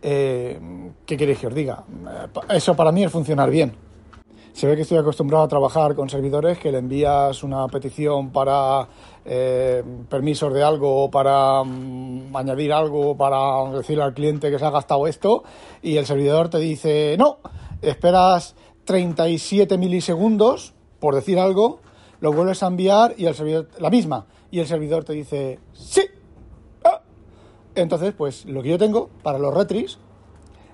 eh, 0.00 0.60
¿qué 1.04 1.16
queréis 1.16 1.38
que 1.38 1.46
os 1.48 1.54
diga? 1.54 1.84
Eh, 1.88 2.56
eso 2.56 2.76
para 2.76 2.92
mí 2.92 3.02
es 3.02 3.10
funcionar 3.10 3.50
bien 3.50 3.85
se 4.56 4.66
ve 4.66 4.74
que 4.74 4.82
estoy 4.82 4.96
acostumbrado 4.96 5.44
a 5.44 5.48
trabajar 5.48 5.94
con 5.94 6.08
servidores 6.08 6.58
que 6.58 6.72
le 6.72 6.78
envías 6.78 7.42
una 7.42 7.68
petición 7.68 8.30
para 8.30 8.88
eh, 9.22 9.84
permisos 10.08 10.50
de 10.54 10.62
algo, 10.62 11.10
para 11.10 11.62
mm, 11.62 12.34
añadir 12.34 12.72
algo, 12.72 13.14
para 13.18 13.70
decirle 13.76 14.04
al 14.04 14.14
cliente 14.14 14.50
que 14.50 14.58
se 14.58 14.64
ha 14.64 14.70
gastado 14.70 15.06
esto, 15.06 15.44
y 15.82 15.98
el 15.98 16.06
servidor 16.06 16.48
te 16.48 16.56
dice, 16.56 17.16
no, 17.18 17.36
esperas 17.82 18.56
37 18.86 19.76
milisegundos, 19.76 20.72
por 21.00 21.14
decir 21.14 21.38
algo, 21.38 21.80
lo 22.20 22.32
vuelves 22.32 22.62
a 22.62 22.68
enviar 22.68 23.12
y 23.18 23.26
el 23.26 23.34
servidor, 23.34 23.68
la 23.78 23.90
misma, 23.90 24.24
y 24.50 24.60
el 24.60 24.66
servidor 24.66 25.04
te 25.04 25.12
dice, 25.12 25.60
sí. 25.74 26.00
Ah". 26.82 27.02
Entonces, 27.74 28.14
pues 28.16 28.46
lo 28.46 28.62
que 28.62 28.70
yo 28.70 28.78
tengo 28.78 29.10
para 29.22 29.38
los 29.38 29.52
retris, 29.52 29.98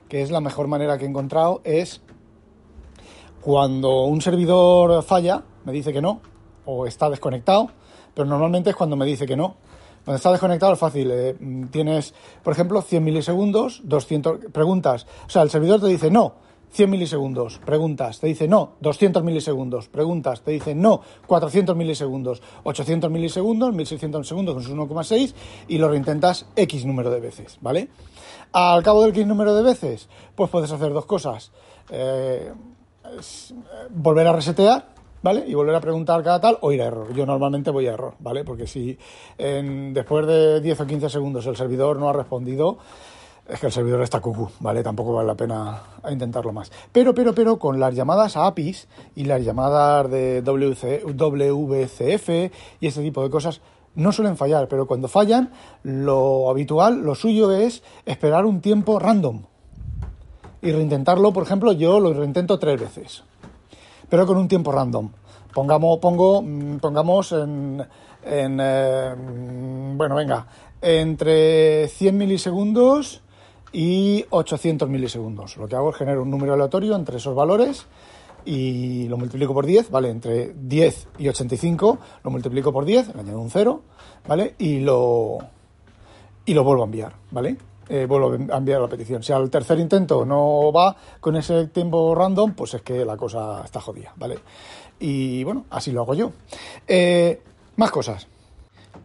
que 0.09 0.23
es 0.23 0.31
la 0.31 0.41
mejor 0.41 0.69
manera 0.69 0.99
que 0.99 1.05
he 1.05 1.09
encontrado, 1.09 1.63
es 1.65 2.01
cuando 3.43 4.05
un 4.05 4.21
servidor 4.21 5.03
falla, 5.03 5.43
me 5.65 5.73
dice 5.73 5.93
que 5.93 6.01
no, 6.01 6.21
o 6.65 6.87
está 6.87 7.11
desconectado, 7.11 7.71
pero 8.15 8.27
normalmente 8.27 8.71
es 8.71 8.77
cuando 8.77 8.97
me 8.97 9.05
dice 9.05 9.27
que 9.27 9.37
no. 9.37 9.57
Cuando 10.05 10.17
está 10.17 10.31
desconectado 10.31 10.73
es 10.73 10.79
fácil. 10.79 11.11
eh, 11.11 11.37
mm, 11.39 11.67
tienes, 11.67 12.15
por 12.43 12.53
ejemplo, 12.53 12.83
100 12.83 13.03
milisegundos, 13.03 13.81
200 13.85 14.47
preguntas. 14.53 15.07
O 15.27 15.31
sea, 15.31 15.43
el 15.43 15.51
servidor 15.51 15.81
te 15.81 15.89
dice 15.89 16.11
no, 16.11 16.35
100 16.71 16.91
milisegundos, 16.91 17.61
preguntas, 17.65 18.21
te 18.21 18.29
dice 18.29 18.49
no, 18.49 18.75
200 18.81 19.23
milisegundos, 19.23 19.89
preguntas, 19.89 20.43
te 20.43 20.53
dice 20.53 20.75
no, 20.75 21.03
400 21.27 21.77
milisegundos, 21.77 22.43
800 22.63 23.11
milisegundos, 23.11 23.75
1600 23.75 24.27
segundos 24.27 24.55
con 24.55 24.63
sus 24.63 24.75
1,6 24.75 25.35
y 25.69 25.79
lo 25.79 25.89
reintentas 25.89 26.47
X 26.57 26.87
número 26.87 27.11
de 27.11 27.21
veces, 27.21 27.59
¿vale? 27.61 27.89
Al 28.53 28.83
cabo 28.83 29.03
del 29.03 29.11
X 29.11 29.27
número 29.27 29.55
de 29.55 29.63
veces, 29.63 30.09
pues 30.35 30.49
puedes 30.49 30.71
hacer 30.73 30.93
dos 30.93 31.07
cosas. 31.07 31.53
Eh, 31.91 32.53
volver 33.91 34.27
a 34.27 34.33
resetear, 34.33 34.87
¿vale? 35.23 35.45
Y 35.47 35.55
volver 35.55 35.75
a 35.75 35.81
preguntar 35.81 36.23
cada 36.23 36.41
tal 36.41 36.59
o 36.61 36.73
ir 36.73 36.83
a 36.83 36.87
error. 36.87 37.13
Yo 37.15 37.27
normalmente 37.27 37.71
voy 37.71 37.87
a 37.87 37.93
error, 37.93 38.15
¿vale? 38.21 38.45
Porque 38.45 38.67
si 38.67 38.99
en- 39.39 39.93
después 39.95 40.27
de 40.27 40.61
10 40.61 40.81
o 40.81 40.87
15 40.87 41.09
segundos 41.11 41.47
el 41.47 41.57
servidor 41.57 41.99
no 41.99 42.09
ha 42.09 42.13
respondido, 42.13 42.79
es 43.49 43.59
que 43.59 43.67
el 43.67 43.73
servidor 43.73 44.03
está 44.03 44.21
cucú, 44.21 44.49
¿vale? 44.61 44.83
Tampoco 44.83 45.15
vale 45.15 45.27
la 45.27 45.35
pena 45.35 45.83
intentarlo 46.11 46.53
más. 46.53 46.71
Pero, 46.93 47.13
pero, 47.15 47.35
pero 47.35 47.59
con 47.59 47.81
las 47.81 47.95
llamadas 47.95 48.37
a 48.37 48.47
APIs 48.47 48.89
y 49.17 49.25
las 49.25 49.45
llamadas 49.45 50.11
de 50.11 50.43
WC 50.43 51.03
WCF 51.15 52.29
y 52.81 52.87
ese 52.87 53.03
tipo 53.03 53.23
de 53.23 53.31
cosas 53.31 53.61
no 53.95 54.11
suelen 54.13 54.37
fallar, 54.39 54.69
pero 54.69 54.87
cuando 54.87 55.07
fallan, 55.09 55.51
lo 55.83 56.49
habitual, 56.49 57.03
lo 57.03 57.15
suyo 57.15 57.51
es 57.51 57.83
esperar 58.07 58.47
un 58.47 58.61
tiempo 58.61 58.99
random 58.99 59.43
y 60.63 60.73
reintentarlo, 60.73 61.33
por 61.33 61.43
ejemplo, 61.43 61.73
yo 61.73 62.01
lo 62.01 62.15
reintento 62.15 62.59
tres 62.59 62.81
veces 62.81 63.25
pero 64.13 64.27
con 64.27 64.37
un 64.37 64.47
tiempo 64.47 64.71
random. 64.71 65.09
Pongamos, 65.55 65.99
pongo, 65.99 66.43
mm, 66.43 66.81
pongamos 66.81 67.33
en, 67.33 67.83
en, 68.23 68.57
mm, 68.57 69.97
bueno, 69.97 70.17
venga, 70.17 70.47
entre 70.83 71.89
100 71.89 72.19
milisegundos 72.19 73.23
y 73.73 74.23
800 74.29 74.87
milisegundos. 74.91 75.57
Lo 75.57 75.67
que 75.67 75.77
hago 75.77 75.89
es 75.89 75.97
generar 75.97 76.19
un 76.19 76.31
número 76.31 76.53
aleatorio 76.53 76.95
entre 76.95 77.17
esos 77.17 77.35
valores 77.35 77.87
y 78.45 79.09
lo 79.09 79.17
multiplico 79.17 79.55
por 79.55 79.65
10, 79.65 79.91
¿vale? 79.91 80.11
Entre 80.11 80.53
10 80.53 81.09
y 81.17 81.29
85 81.29 81.99
lo 82.23 82.31
multiplico 82.31 82.71
por 82.71 82.85
10, 82.85 83.15
le 83.15 83.21
añado 83.23 83.41
un 83.41 83.49
0, 83.49 83.81
¿vale? 84.29 84.57
Y 84.59 84.81
lo, 84.81 85.39
y 86.45 86.53
lo 86.53 86.65
vuelvo 86.65 86.83
a 86.83 86.85
enviar, 86.85 87.15
¿vale? 87.31 87.57
Eh, 87.93 88.07
vuelvo 88.07 88.33
a 88.55 88.57
enviar 88.57 88.81
la 88.81 88.89
petición. 88.89 89.23
Si 89.23 89.35
al 89.35 89.51
tercer 89.51 89.79
intento 89.79 90.25
no 90.25 90.73
va 90.73 90.97
con 91.21 91.37
ese 91.37 91.67
tiempo 91.67 92.15
random, 92.15 92.55
pues 92.55 92.73
es 92.73 92.81
que 92.81 93.05
la 93.05 93.19
cosa 93.19 93.61
está 93.63 93.83
jodida, 93.83 94.15
¿vale? 94.17 94.39
Y 94.99 95.45
bueno, 95.45 95.67
así 95.69 95.93
lo 95.93 96.01
hago 96.01 96.15
yo. 96.15 96.33
Eh, 96.89 97.43
más 97.77 97.91
cosas. 97.91 98.27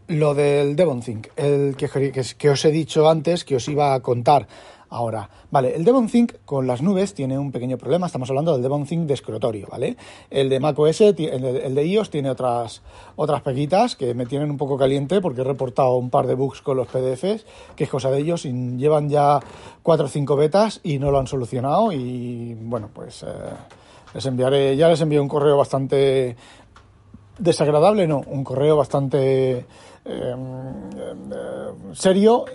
Lo 0.08 0.34
del 0.34 0.78
DevonThink, 0.78 1.28
el 1.36 1.76
que, 1.76 1.90
que, 1.90 2.24
que 2.38 2.50
os 2.50 2.64
he 2.64 2.72
dicho 2.72 3.10
antes 3.10 3.44
que 3.44 3.58
os 3.58 3.68
iba 3.68 3.94
a 3.94 4.00
contar 4.00 4.48
ahora. 4.90 5.30
Vale, 5.52 5.76
el 5.76 5.84
DevonThink 5.84 6.34
con 6.46 6.68
las 6.68 6.82
nubes 6.82 7.14
tiene 7.14 7.38
un 7.38 7.52
pequeño 7.52 7.78
problema. 7.78 8.08
Estamos 8.08 8.30
hablando 8.30 8.54
del 8.54 8.62
DevonThink 8.62 9.08
de 9.08 9.14
escritorio, 9.14 9.68
¿vale? 9.70 9.98
El 10.30 10.50
de 10.50 10.60
macOS, 10.60 11.02
el 11.02 11.16
de, 11.16 11.86
iOS 11.86 12.10
tiene 12.10 12.30
otras, 12.30 12.82
otras 13.16 13.42
peguitas 13.42 13.96
que 13.96 14.14
me 14.14 14.26
tienen 14.26 14.52
un 14.52 14.58
poco 14.58 14.78
caliente 14.78 15.22
porque 15.22 15.42
he 15.42 15.44
reportado 15.44 15.96
un 15.96 16.10
par 16.10 16.28
de 16.28 16.36
bugs 16.36 16.62
con 16.62 16.78
los 16.78 16.88
PDFs, 16.88 17.46
que 17.76 17.84
es 17.84 17.90
cosa 17.90 18.12
de 18.12 18.20
ellos, 18.20 18.46
y 18.46 18.52
llevan 18.78 19.10
ya 19.10 19.40
cuatro 19.84 20.06
o 20.06 20.10
cinco 20.10 20.36
betas 20.36 20.80
y 20.84 21.00
no 21.00 21.12
lo 21.12 21.20
han 21.20 21.28
solucionado. 21.28 21.92
Y 21.92 22.56
bueno, 22.60 22.90
pues 22.94 23.24
eh, 23.24 23.28
les 24.14 24.26
enviaré, 24.26 24.76
ya 24.76 24.88
les 24.88 25.02
envié 25.02 25.20
un 25.20 25.28
correo 25.28 25.58
bastante 25.58 26.36
desagradable, 27.38 28.08
no, 28.08 28.24
un 28.26 28.44
correo 28.44 28.78
bastante 28.78 29.58
eh, 29.60 29.66
eh, 30.06 30.36
serio. 31.94 32.46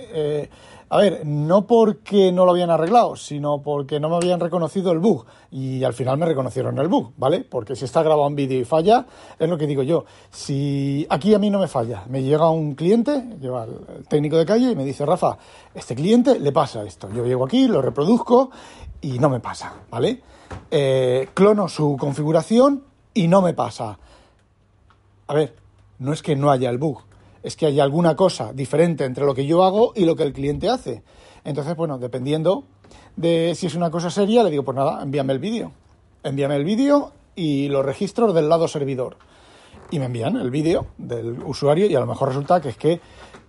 A 0.92 0.98
ver, 0.98 1.24
no 1.24 1.66
porque 1.66 2.32
no 2.32 2.44
lo 2.44 2.50
habían 2.50 2.68
arreglado, 2.68 3.16
sino 3.16 3.62
porque 3.62 3.98
no 3.98 4.10
me 4.10 4.16
habían 4.16 4.40
reconocido 4.40 4.92
el 4.92 4.98
bug. 4.98 5.24
Y 5.50 5.82
al 5.84 5.94
final 5.94 6.18
me 6.18 6.26
reconocieron 6.26 6.78
el 6.78 6.88
bug, 6.88 7.14
¿vale? 7.16 7.46
Porque 7.48 7.74
si 7.74 7.86
está 7.86 8.02
grabado 8.02 8.28
en 8.28 8.36
vídeo 8.36 8.60
y 8.60 8.66
falla, 8.66 9.06
es 9.38 9.48
lo 9.48 9.56
que 9.56 9.66
digo 9.66 9.82
yo. 9.82 10.04
Si 10.30 11.06
aquí 11.08 11.32
a 11.32 11.38
mí 11.38 11.48
no 11.48 11.58
me 11.58 11.66
falla, 11.66 12.04
me 12.10 12.22
llega 12.22 12.50
un 12.50 12.74
cliente, 12.74 13.24
lleva 13.40 13.64
el 13.64 14.06
técnico 14.06 14.36
de 14.36 14.44
calle 14.44 14.70
y 14.70 14.76
me 14.76 14.84
dice, 14.84 15.06
Rafa, 15.06 15.38
este 15.74 15.94
cliente 15.94 16.38
le 16.38 16.52
pasa 16.52 16.82
esto. 16.82 17.08
Yo 17.10 17.24
llego 17.24 17.46
aquí, 17.46 17.68
lo 17.68 17.80
reproduzco 17.80 18.50
y 19.00 19.18
no 19.18 19.30
me 19.30 19.40
pasa, 19.40 19.72
¿vale? 19.90 20.20
Eh, 20.70 21.30
clono 21.32 21.68
su 21.68 21.96
configuración 21.98 22.84
y 23.14 23.28
no 23.28 23.40
me 23.40 23.54
pasa. 23.54 23.98
A 25.26 25.32
ver, 25.32 25.56
no 26.00 26.12
es 26.12 26.20
que 26.20 26.36
no 26.36 26.50
haya 26.50 26.68
el 26.68 26.76
bug, 26.76 27.00
es 27.42 27.56
que 27.56 27.66
hay 27.66 27.80
alguna 27.80 28.16
cosa 28.16 28.52
diferente 28.52 29.04
entre 29.04 29.24
lo 29.24 29.34
que 29.34 29.46
yo 29.46 29.64
hago 29.64 29.92
y 29.94 30.04
lo 30.04 30.16
que 30.16 30.22
el 30.22 30.32
cliente 30.32 30.68
hace. 30.68 31.02
Entonces, 31.44 31.76
bueno, 31.76 31.98
dependiendo 31.98 32.64
de 33.16 33.54
si 33.54 33.66
es 33.66 33.74
una 33.74 33.90
cosa 33.90 34.10
seria, 34.10 34.42
le 34.42 34.50
digo, 34.50 34.62
pues 34.62 34.76
nada, 34.76 35.02
envíame 35.02 35.32
el 35.32 35.38
vídeo. 35.38 35.72
Envíame 36.22 36.56
el 36.56 36.64
vídeo 36.64 37.12
y 37.34 37.68
los 37.68 37.84
registros 37.84 38.34
del 38.34 38.48
lado 38.48 38.68
servidor. 38.68 39.16
Y 39.90 39.98
me 39.98 40.06
envían 40.06 40.36
el 40.36 40.50
vídeo 40.50 40.86
del 40.98 41.42
usuario 41.42 41.86
y 41.86 41.94
a 41.94 42.00
lo 42.00 42.06
mejor 42.06 42.28
resulta 42.28 42.60
que 42.60 42.70
es 42.70 42.76
que 42.76 43.00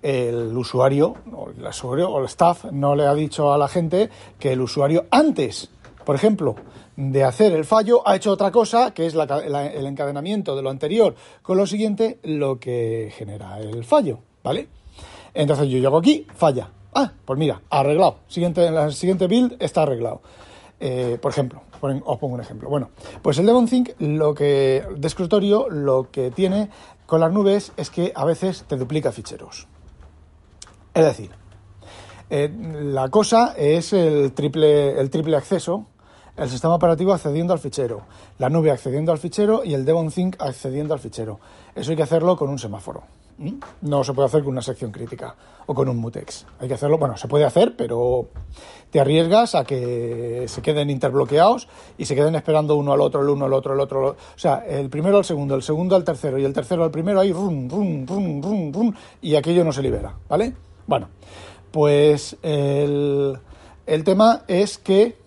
el 0.02 0.58
usuario 0.58 1.16
o 1.32 1.50
el 1.50 1.66
usuario 1.66 2.10
o 2.10 2.20
el 2.20 2.26
staff 2.26 2.66
no 2.72 2.96
le 2.96 3.08
ha 3.08 3.14
dicho 3.14 3.54
a 3.54 3.58
la 3.58 3.70
gente 3.70 4.10
que 4.40 4.52
el 4.52 4.62
usuario 4.62 5.06
antes, 5.12 5.70
por 6.04 6.16
ejemplo, 6.16 6.56
de 6.96 7.24
hacer 7.24 7.54
el 7.54 7.66
fallo, 7.66 8.08
ha 8.08 8.16
hecho 8.16 8.32
otra 8.32 8.52
cosa, 8.52 8.94
que 8.94 9.06
es 9.06 9.16
la, 9.16 9.24
el 9.24 9.86
encadenamiento 9.86 10.56
de 10.56 10.62
lo 10.62 10.70
anterior 10.70 11.16
con 11.42 11.58
lo 11.58 11.66
siguiente, 11.66 12.20
lo 12.24 12.60
que 12.60 13.12
genera 13.16 13.60
el 13.60 13.84
fallo, 13.84 14.20
¿vale? 14.44 14.68
Entonces 15.34 15.68
yo 15.70 15.80
llego 15.80 15.98
aquí, 15.98 16.28
falla. 16.36 16.70
Ah, 16.94 17.12
pues 17.26 17.40
mira, 17.40 17.62
arreglado. 17.70 18.18
Siguiente, 18.28 18.66
en 18.66 18.76
la 18.76 18.92
siguiente 18.92 19.28
build 19.28 19.56
está 19.60 19.82
arreglado. 19.82 20.22
Eh, 20.80 21.18
por 21.22 21.32
ejemplo, 21.32 21.64
os 21.82 22.20
pongo 22.20 22.36
un 22.36 22.42
ejemplo. 22.42 22.70
Bueno, 22.70 22.90
pues 23.22 23.38
el 23.40 23.46
DevonThink, 23.46 23.92
lo 24.00 24.34
que, 24.34 24.84
de 24.96 25.08
escritorio, 25.08 25.70
lo 25.70 26.12
que 26.12 26.30
tiene 26.30 26.70
con 27.06 27.20
las 27.20 27.32
nubes 27.32 27.72
es 27.78 27.90
que 27.90 28.12
a 28.16 28.26
veces 28.26 28.66
te 28.68 28.78
duplica 28.78 29.12
ficheros. 29.12 29.68
Es 30.94 31.04
decir, 31.04 31.32
eh, 32.30 32.52
la 32.84 33.10
cosa 33.10 33.54
es 33.58 33.94
el 33.94 34.34
triple, 34.34 35.00
el 35.00 35.10
triple 35.10 35.38
acceso 35.38 35.88
el 36.36 36.50
sistema 36.50 36.76
operativo 36.76 37.14
accediendo 37.14 37.54
al 37.54 37.60
fichero, 37.60 38.02
la 38.40 38.50
nube 38.50 38.72
accediendo 38.72 39.12
al 39.12 39.20
fichero 39.20 39.64
y 39.64 39.74
el 39.74 39.86
DevonThink 39.86 40.42
accediendo 40.42 40.94
al 40.94 41.00
fichero. 41.00 41.40
Eso 41.76 41.92
hay 41.92 41.98
que 41.98 42.04
hacerlo 42.04 42.36
con 42.36 42.50
un 42.50 42.60
semáforo. 42.60 43.04
No 43.82 44.04
se 44.04 44.14
puede 44.14 44.28
hacer 44.28 44.44
con 44.44 44.52
una 44.52 44.62
sección 44.62 44.92
crítica 44.92 45.36
o 45.66 45.74
con 45.74 45.90
un 45.90 45.98
mutex. 45.98 46.46
Hay 46.60 46.68
que 46.68 46.76
hacerlo, 46.76 46.98
bueno, 46.98 47.18
se 47.18 47.28
puede 47.28 47.46
hacer, 47.46 47.76
pero 47.76 48.28
te 48.92 49.00
arriesgas 49.00 49.56
a 49.56 49.64
que 49.64 50.46
se 50.48 50.62
queden 50.62 50.90
interbloqueados 50.90 51.68
y 51.98 52.06
se 52.06 52.16
queden 52.16 52.36
esperando 52.36 52.76
uno 52.76 52.94
al 52.94 53.02
otro, 53.02 53.22
el 53.22 53.30
uno 53.30 53.46
al 53.46 53.54
otro, 53.54 53.74
el 53.74 53.80
otro. 53.80 54.10
O 54.10 54.16
sea, 54.36 54.64
el 54.68 54.90
primero 54.90 55.18
al 55.18 55.26
segundo, 55.26 55.56
el 55.56 55.64
segundo 55.64 55.96
al 55.96 56.04
tercero 56.04 56.38
y 56.38 56.46
el 56.46 56.54
tercero 56.54 56.84
al 56.84 56.92
primero, 56.92 57.20
ahí 57.20 57.34
rum, 57.34 57.68
rum, 57.68 58.06
rum, 58.06 58.42
rum, 58.42 58.72
rum, 58.72 58.94
y 59.22 59.36
aquello 59.36 59.64
no 59.64 59.74
se 59.74 59.82
libera, 59.82 60.14
¿vale? 60.30 60.54
Bueno, 60.86 61.10
pues 61.72 62.38
el, 62.44 63.38
el 63.88 64.04
tema 64.04 64.44
es 64.48 64.78
que 64.78 65.23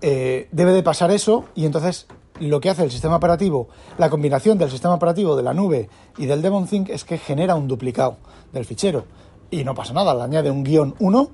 eh, 0.00 0.48
debe 0.52 0.72
de 0.72 0.82
pasar 0.82 1.10
eso 1.10 1.44
y 1.54 1.66
entonces 1.66 2.06
lo 2.38 2.60
que 2.60 2.70
hace 2.70 2.84
el 2.84 2.90
sistema 2.90 3.16
operativo, 3.16 3.68
la 3.98 4.08
combinación 4.08 4.56
del 4.56 4.70
sistema 4.70 4.94
operativo 4.94 5.36
de 5.36 5.42
la 5.42 5.52
nube 5.52 5.88
y 6.16 6.26
del 6.26 6.42
DevonThink 6.42 6.88
es 6.88 7.04
que 7.04 7.18
genera 7.18 7.54
un 7.54 7.68
duplicado 7.68 8.16
del 8.52 8.64
fichero 8.64 9.04
y 9.50 9.64
no 9.64 9.74
pasa 9.74 9.92
nada, 9.92 10.14
le 10.14 10.22
añade 10.22 10.50
un 10.50 10.64
guion 10.64 10.94
1, 10.98 11.30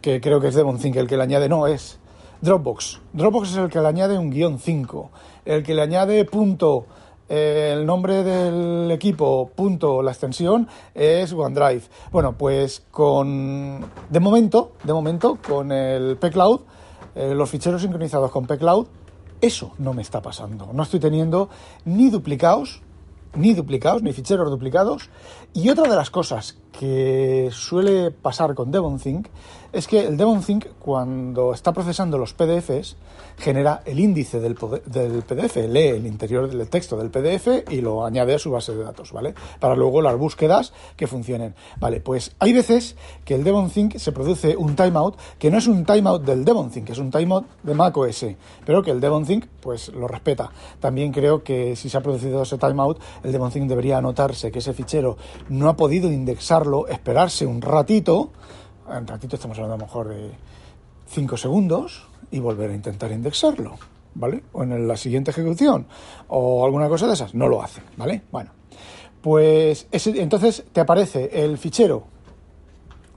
que 0.00 0.20
creo 0.20 0.40
que 0.40 0.48
es 0.48 0.54
DevonThink 0.54 0.96
el 0.96 1.06
que 1.06 1.16
le 1.16 1.22
añade, 1.22 1.48
no, 1.48 1.66
es 1.66 1.98
Dropbox. 2.40 3.00
Dropbox 3.12 3.52
es 3.52 3.56
el 3.56 3.70
que 3.70 3.80
le 3.80 3.88
añade 3.88 4.18
un 4.18 4.30
guion 4.30 4.58
5, 4.58 5.10
el 5.46 5.62
que 5.62 5.74
le 5.74 5.82
añade 5.82 6.24
punto 6.24 6.86
eh, 7.28 7.72
el 7.72 7.86
nombre 7.86 8.22
del 8.22 8.90
equipo, 8.90 9.50
punto, 9.54 10.02
la 10.02 10.10
extensión 10.10 10.68
es 10.94 11.32
OneDrive. 11.32 11.82
Bueno, 12.12 12.36
pues 12.36 12.84
con, 12.90 13.84
de 14.10 14.20
momento, 14.20 14.72
de 14.84 14.92
momento, 14.92 15.38
con 15.46 15.72
el 15.72 16.18
pCloud, 16.18 16.60
eh, 17.14 17.34
los 17.34 17.50
ficheros 17.50 17.82
sincronizados 17.82 18.30
con 18.30 18.46
pCloud, 18.46 18.86
eso 19.40 19.72
no 19.78 19.92
me 19.92 20.02
está 20.02 20.22
pasando. 20.22 20.70
No 20.72 20.82
estoy 20.82 21.00
teniendo 21.00 21.48
ni 21.84 22.10
duplicados, 22.10 22.82
ni 23.34 23.54
duplicados, 23.54 24.02
ni 24.02 24.12
ficheros 24.12 24.50
duplicados. 24.50 25.10
Y 25.52 25.68
otra 25.68 25.88
de 25.88 25.96
las 25.96 26.10
cosas 26.10 26.58
que 26.78 27.50
suele 27.52 28.10
pasar 28.10 28.54
con 28.54 28.70
DevonThink 28.70 29.28
es 29.74 29.88
que 29.88 30.06
el 30.06 30.16
DevonThink, 30.16 30.66
cuando 30.78 31.52
está 31.52 31.72
procesando 31.72 32.16
los 32.16 32.32
PDFs, 32.32 32.96
genera 33.36 33.82
el 33.84 33.98
índice 33.98 34.38
del, 34.38 34.54
PDF, 34.54 35.56
lee 35.68 35.88
el 35.88 36.06
interior 36.06 36.48
del 36.48 36.68
texto 36.68 36.96
del 36.96 37.10
PDF 37.10 37.68
y 37.70 37.80
lo 37.80 38.06
añade 38.06 38.34
a 38.34 38.38
su 38.38 38.52
base 38.52 38.72
de 38.72 38.84
datos, 38.84 39.12
¿vale? 39.12 39.34
Para 39.58 39.74
luego 39.74 40.00
las 40.00 40.16
búsquedas 40.16 40.72
que 40.96 41.08
funcionen. 41.08 41.56
Vale, 41.80 42.00
pues 42.00 42.36
hay 42.38 42.52
veces 42.52 42.94
que 43.24 43.34
el 43.34 43.42
DevonThink 43.42 43.96
se 43.96 44.12
produce 44.12 44.56
un 44.56 44.76
timeout 44.76 45.16
que 45.40 45.50
no 45.50 45.58
es 45.58 45.66
un 45.66 45.84
timeout 45.84 46.22
del 46.22 46.44
DevonThink, 46.44 46.90
es 46.90 46.98
un 46.98 47.10
timeout 47.10 47.44
de 47.64 47.74
macOS, 47.74 48.26
pero 48.64 48.82
que 48.82 48.92
el 48.92 49.00
DevonThink 49.00 49.46
pues 49.60 49.88
lo 49.88 50.06
respeta. 50.06 50.52
También 50.78 51.10
creo 51.10 51.42
que 51.42 51.74
si 51.74 51.88
se 51.88 51.98
ha 51.98 52.00
producido 52.00 52.42
ese 52.42 52.58
timeout, 52.58 53.00
el 53.24 53.32
DevonThink 53.32 53.68
debería 53.68 53.98
anotarse 53.98 54.52
que 54.52 54.60
ese 54.60 54.72
fichero 54.72 55.16
no 55.48 55.68
ha 55.68 55.76
podido 55.76 56.12
esperarse 56.88 57.46
un 57.46 57.60
ratito, 57.60 58.30
en 58.90 59.06
ratito 59.06 59.36
estamos 59.36 59.58
hablando 59.58 59.74
a 59.74 59.78
lo 59.78 59.84
mejor 59.84 60.08
de 60.08 60.30
5 61.08 61.36
segundos 61.36 62.06
y 62.30 62.40
volver 62.40 62.70
a 62.70 62.74
intentar 62.74 63.12
indexarlo, 63.12 63.76
¿vale? 64.14 64.42
O 64.52 64.62
en 64.62 64.88
la 64.88 64.96
siguiente 64.96 65.30
ejecución 65.30 65.86
o 66.28 66.64
alguna 66.64 66.88
cosa 66.88 67.06
de 67.06 67.14
esas, 67.14 67.34
no 67.34 67.48
lo 67.48 67.62
hace, 67.62 67.82
¿vale? 67.96 68.22
Bueno, 68.30 68.50
pues 69.20 69.86
ese, 69.90 70.20
entonces 70.20 70.64
te 70.72 70.80
aparece 70.80 71.44
el 71.44 71.58
fichero 71.58 72.04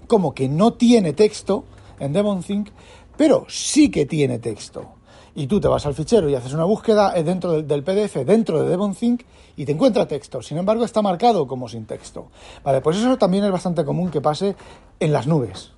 como 0.08 0.34
que 0.34 0.48
no 0.48 0.74
tiene 0.74 1.14
texto 1.14 1.66
en 2.00 2.14
DevonThink, 2.14 2.70
pero 3.18 3.46
sí 3.50 3.92
que 3.92 4.06
tiene 4.06 4.40
texto. 4.40 4.97
Y 5.38 5.46
tú 5.46 5.60
te 5.60 5.68
vas 5.68 5.86
al 5.86 5.94
fichero 5.94 6.28
y 6.28 6.34
haces 6.34 6.54
una 6.54 6.64
búsqueda 6.64 7.14
dentro 7.22 7.52
del, 7.52 7.68
del 7.68 7.84
PDF, 7.84 8.26
dentro 8.26 8.64
de 8.64 8.70
DevonThink, 8.70 9.22
y 9.56 9.66
te 9.66 9.72
encuentra 9.72 10.08
texto. 10.08 10.42
Sin 10.42 10.58
embargo, 10.58 10.84
está 10.84 11.04
marcado 11.04 11.46
como 11.46 11.70
sin 11.70 11.86
texto. 11.86 12.30
Vale, 12.64 12.82
pues 12.82 12.98
eso 12.98 13.20
también 13.20 13.44
es 13.44 13.52
bastante 13.52 13.86
común 13.86 14.10
que 14.10 14.20
pase 14.20 14.56
en 15.00 15.14
las 15.14 15.28
nubes. 15.28 15.74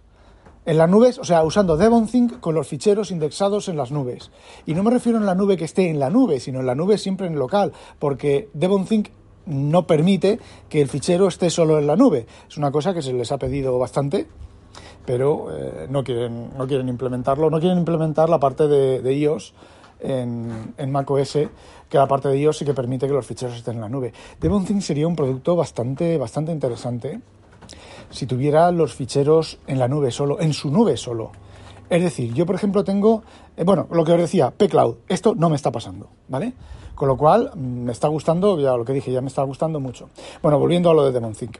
En 0.65 0.77
las 0.77 0.89
nubes, 0.89 1.19
o 1.19 1.25
sea, 1.25 1.43
usando 1.43 1.75
DevonThink 1.75 2.39
con 2.39 2.55
los 2.55 2.69
ficheros 2.69 3.11
indexados 3.11 3.67
en 3.67 3.75
las 3.75 3.91
nubes. 3.91 4.31
Y 4.65 4.75
no 4.75 4.81
me 4.81 4.91
refiero 4.91 5.17
en 5.17 5.25
la 5.25 5.35
nube 5.35 5.57
que 5.57 5.65
esté 5.65 5.89
en 5.89 5.99
la 5.99 6.09
nube, 6.09 6.39
sino 6.39 6.61
en 6.61 6.65
la 6.65 6.75
nube 6.75 6.97
siempre 6.97 7.27
en 7.27 7.37
local, 7.37 7.73
porque 7.99 8.47
DevonThink 8.53 9.09
no 9.45 9.85
permite 9.85 10.39
que 10.69 10.79
el 10.79 10.87
fichero 10.87 11.27
esté 11.27 11.49
solo 11.49 11.79
en 11.79 11.87
la 11.87 11.97
nube. 11.97 12.27
Es 12.47 12.55
una 12.55 12.71
cosa 12.71 12.93
que 12.93 13.01
se 13.01 13.11
les 13.11 13.29
ha 13.33 13.37
pedido 13.37 13.77
bastante, 13.77 14.25
pero 15.09 15.47
eh, 15.49 15.87
no, 15.89 16.03
quieren, 16.03 16.51
no 16.55 16.67
quieren 16.67 16.87
implementarlo. 16.87 17.49
No 17.49 17.59
quieren 17.59 17.79
implementar 17.79 18.29
la 18.29 18.39
parte 18.39 18.67
de, 18.67 19.01
de 19.01 19.13
iOS 19.15 19.55
en, 20.01 20.75
en 20.77 20.91
macOS, 20.91 21.33
que 21.89 21.97
la 21.97 22.05
parte 22.05 22.27
de 22.27 22.37
iOS 22.37 22.59
sí 22.59 22.63
que 22.63 22.75
permite 22.75 23.07
que 23.07 23.13
los 23.13 23.25
ficheros 23.25 23.57
estén 23.57 23.77
en 23.77 23.81
la 23.81 23.89
nube. 23.89 24.13
DevonThink 24.39 24.81
sería 24.81 25.07
un 25.07 25.15
producto 25.15 25.55
bastante, 25.55 26.15
bastante 26.19 26.51
interesante 26.51 27.19
si 28.11 28.27
tuviera 28.27 28.71
los 28.71 28.93
ficheros 28.93 29.57
en 29.65 29.79
la 29.79 29.87
nube 29.87 30.11
solo, 30.11 30.39
en 30.39 30.53
su 30.53 30.69
nube 30.69 30.95
solo. 30.95 31.31
Es 31.89 32.03
decir, 32.03 32.33
yo 32.33 32.45
por 32.45 32.55
ejemplo 32.55 32.83
tengo, 32.83 33.23
eh, 33.57 33.63
bueno, 33.63 33.87
lo 33.91 34.03
que 34.05 34.13
os 34.13 34.19
decía, 34.19 34.51
pCloud, 34.51 34.97
esto 35.07 35.33
no 35.35 35.49
me 35.49 35.55
está 35.55 35.71
pasando, 35.71 36.07
¿vale? 36.27 36.53
Con 36.93 37.07
lo 37.07 37.17
cual, 37.17 37.51
mm, 37.55 37.59
me 37.85 37.91
está 37.91 38.07
gustando, 38.07 38.59
ya 38.59 38.75
lo 38.77 38.85
que 38.85 38.93
dije, 38.93 39.11
ya 39.11 39.21
me 39.21 39.27
está 39.27 39.41
gustando 39.43 39.79
mucho. 39.79 40.09
Bueno, 40.43 40.59
volviendo 40.59 40.91
a 40.91 40.93
lo 40.93 41.05
de 41.05 41.11
DevonThink. 41.11 41.57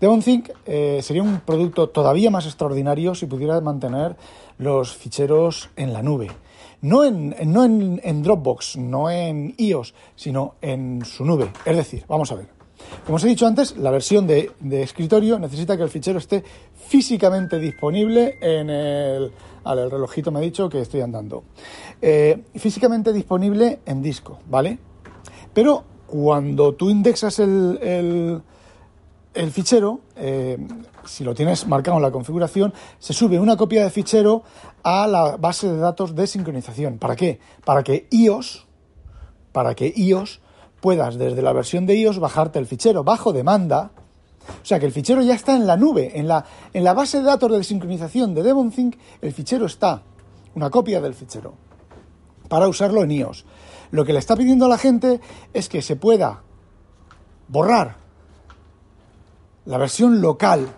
DevonThink 0.00 0.50
eh, 0.66 1.00
sería 1.02 1.22
un 1.22 1.40
producto 1.40 1.88
todavía 1.88 2.30
más 2.30 2.44
extraordinario 2.44 3.14
si 3.14 3.26
pudiera 3.26 3.60
mantener 3.60 4.16
los 4.58 4.94
ficheros 4.94 5.70
en 5.76 5.92
la 5.92 6.02
nube. 6.02 6.30
No 6.82 7.04
en, 7.04 7.34
no 7.46 7.64
en, 7.64 8.00
en 8.02 8.22
Dropbox, 8.22 8.76
no 8.76 9.10
en 9.10 9.54
iOS, 9.56 9.94
sino 10.16 10.54
en 10.60 11.04
su 11.04 11.24
nube. 11.24 11.50
Es 11.64 11.76
decir, 11.76 12.04
vamos 12.08 12.32
a 12.32 12.36
ver. 12.36 12.59
Como 13.04 13.16
os 13.16 13.24
he 13.24 13.28
dicho 13.28 13.46
antes, 13.46 13.76
la 13.76 13.90
versión 13.90 14.26
de, 14.26 14.52
escritorio 14.82 15.38
necesita 15.38 15.76
que 15.76 15.82
el 15.82 15.90
fichero 15.90 16.18
esté 16.18 16.44
físicamente 16.88 17.58
disponible 17.58 18.38
en 18.40 18.70
el... 18.70 19.32
Vale, 19.62 19.82
el 19.82 19.90
relojito 19.90 20.30
me 20.30 20.38
ha 20.38 20.42
dicho 20.42 20.68
que 20.68 20.80
estoy 20.80 21.00
andando. 21.02 21.44
Eh, 22.00 22.44
físicamente 22.56 23.12
disponible 23.12 23.80
en 23.84 24.02
disco, 24.02 24.38
¿vale? 24.48 24.78
Pero 25.52 25.84
cuando 26.06 26.74
tú 26.74 26.88
indexas 26.90 27.38
el, 27.38 27.78
el, 27.82 28.42
el 29.34 29.50
fichero, 29.50 30.00
eh, 30.16 30.58
si 31.04 31.24
lo 31.24 31.34
tienes 31.34 31.66
marcado 31.66 31.98
en 31.98 32.02
la 32.02 32.10
configuración, 32.10 32.72
se 32.98 33.12
sube 33.12 33.38
una 33.38 33.56
copia 33.56 33.84
de 33.84 33.90
fichero 33.90 34.42
a 34.82 35.06
la 35.06 35.36
base 35.36 35.68
de 35.68 35.76
datos 35.76 36.14
de 36.14 36.26
sincronización. 36.26 36.98
¿Para 36.98 37.16
qué? 37.16 37.38
Para 37.64 37.82
que 37.82 38.06
iOS, 38.10 38.66
para 39.52 39.74
que 39.74 39.92
iOS 39.94 40.40
puedas 40.80 41.16
desde 41.16 41.42
la 41.42 41.52
versión 41.52 41.86
de 41.86 41.96
iOS 41.96 42.18
bajarte 42.18 42.58
el 42.58 42.66
fichero 42.66 43.04
bajo 43.04 43.32
demanda. 43.32 43.90
O 44.48 44.64
sea 44.64 44.80
que 44.80 44.86
el 44.86 44.92
fichero 44.92 45.22
ya 45.22 45.34
está 45.34 45.54
en 45.54 45.66
la 45.66 45.76
nube, 45.76 46.18
en 46.18 46.26
la, 46.26 46.44
en 46.72 46.82
la 46.82 46.94
base 46.94 47.18
de 47.18 47.24
datos 47.24 47.52
de 47.52 47.62
sincronización 47.62 48.34
de 48.34 48.42
DevonThink, 48.42 48.96
el 49.20 49.32
fichero 49.32 49.66
está, 49.66 50.02
una 50.54 50.70
copia 50.70 51.00
del 51.00 51.14
fichero, 51.14 51.54
para 52.48 52.66
usarlo 52.66 53.02
en 53.02 53.12
iOS. 53.12 53.44
Lo 53.90 54.04
que 54.04 54.12
le 54.12 54.18
está 54.18 54.36
pidiendo 54.36 54.64
a 54.64 54.68
la 54.68 54.78
gente 54.78 55.20
es 55.52 55.68
que 55.68 55.82
se 55.82 55.96
pueda 55.96 56.42
borrar 57.48 57.96
la 59.66 59.78
versión 59.78 60.20
local 60.20 60.68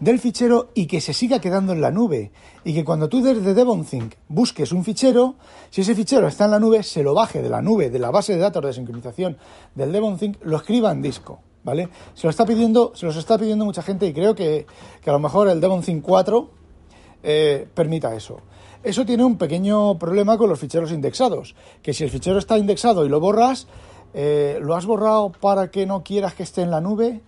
del 0.00 0.18
fichero 0.18 0.70
y 0.74 0.86
que 0.86 1.00
se 1.00 1.12
siga 1.12 1.40
quedando 1.40 1.72
en 1.72 1.80
la 1.80 1.90
nube. 1.90 2.32
Y 2.64 2.74
que 2.74 2.84
cuando 2.84 3.08
tú 3.08 3.22
desde 3.22 3.54
DevonThink 3.54 4.14
busques 4.28 4.72
un 4.72 4.84
fichero, 4.84 5.36
si 5.70 5.80
ese 5.80 5.94
fichero 5.94 6.26
está 6.28 6.46
en 6.46 6.52
la 6.52 6.60
nube, 6.60 6.82
se 6.82 7.02
lo 7.02 7.14
baje 7.14 7.42
de 7.42 7.48
la 7.48 7.62
nube, 7.62 7.90
de 7.90 7.98
la 7.98 8.10
base 8.10 8.34
de 8.34 8.38
datos 8.38 8.64
de 8.64 8.72
sincronización 8.72 9.38
del 9.74 9.92
DevonThink, 9.92 10.38
lo 10.42 10.56
escriba 10.56 10.92
en 10.92 11.02
disco. 11.02 11.40
¿Vale? 11.64 11.88
Se 12.14 12.26
lo 12.26 12.30
está 12.30 12.46
pidiendo, 12.46 12.92
se 12.94 13.04
los 13.04 13.16
está 13.16 13.36
pidiendo 13.36 13.64
mucha 13.64 13.82
gente 13.82 14.06
y 14.06 14.14
creo 14.14 14.34
que, 14.34 14.64
que 15.02 15.10
a 15.10 15.12
lo 15.12 15.18
mejor 15.18 15.48
el 15.48 15.60
DevonThink 15.60 16.02
4 16.02 16.50
eh, 17.22 17.68
permita 17.74 18.14
eso. 18.14 18.40
Eso 18.82 19.04
tiene 19.04 19.24
un 19.24 19.36
pequeño 19.36 19.98
problema 19.98 20.38
con 20.38 20.48
los 20.48 20.60
ficheros 20.60 20.92
indexados, 20.92 21.56
que 21.82 21.92
si 21.92 22.04
el 22.04 22.10
fichero 22.10 22.38
está 22.38 22.56
indexado 22.56 23.04
y 23.04 23.08
lo 23.08 23.18
borras, 23.18 23.66
eh, 24.14 24.58
lo 24.62 24.76
has 24.76 24.86
borrado 24.86 25.32
para 25.32 25.70
que 25.70 25.84
no 25.84 26.04
quieras 26.04 26.34
que 26.34 26.44
esté 26.44 26.62
en 26.62 26.70
la 26.70 26.80
nube, 26.80 27.20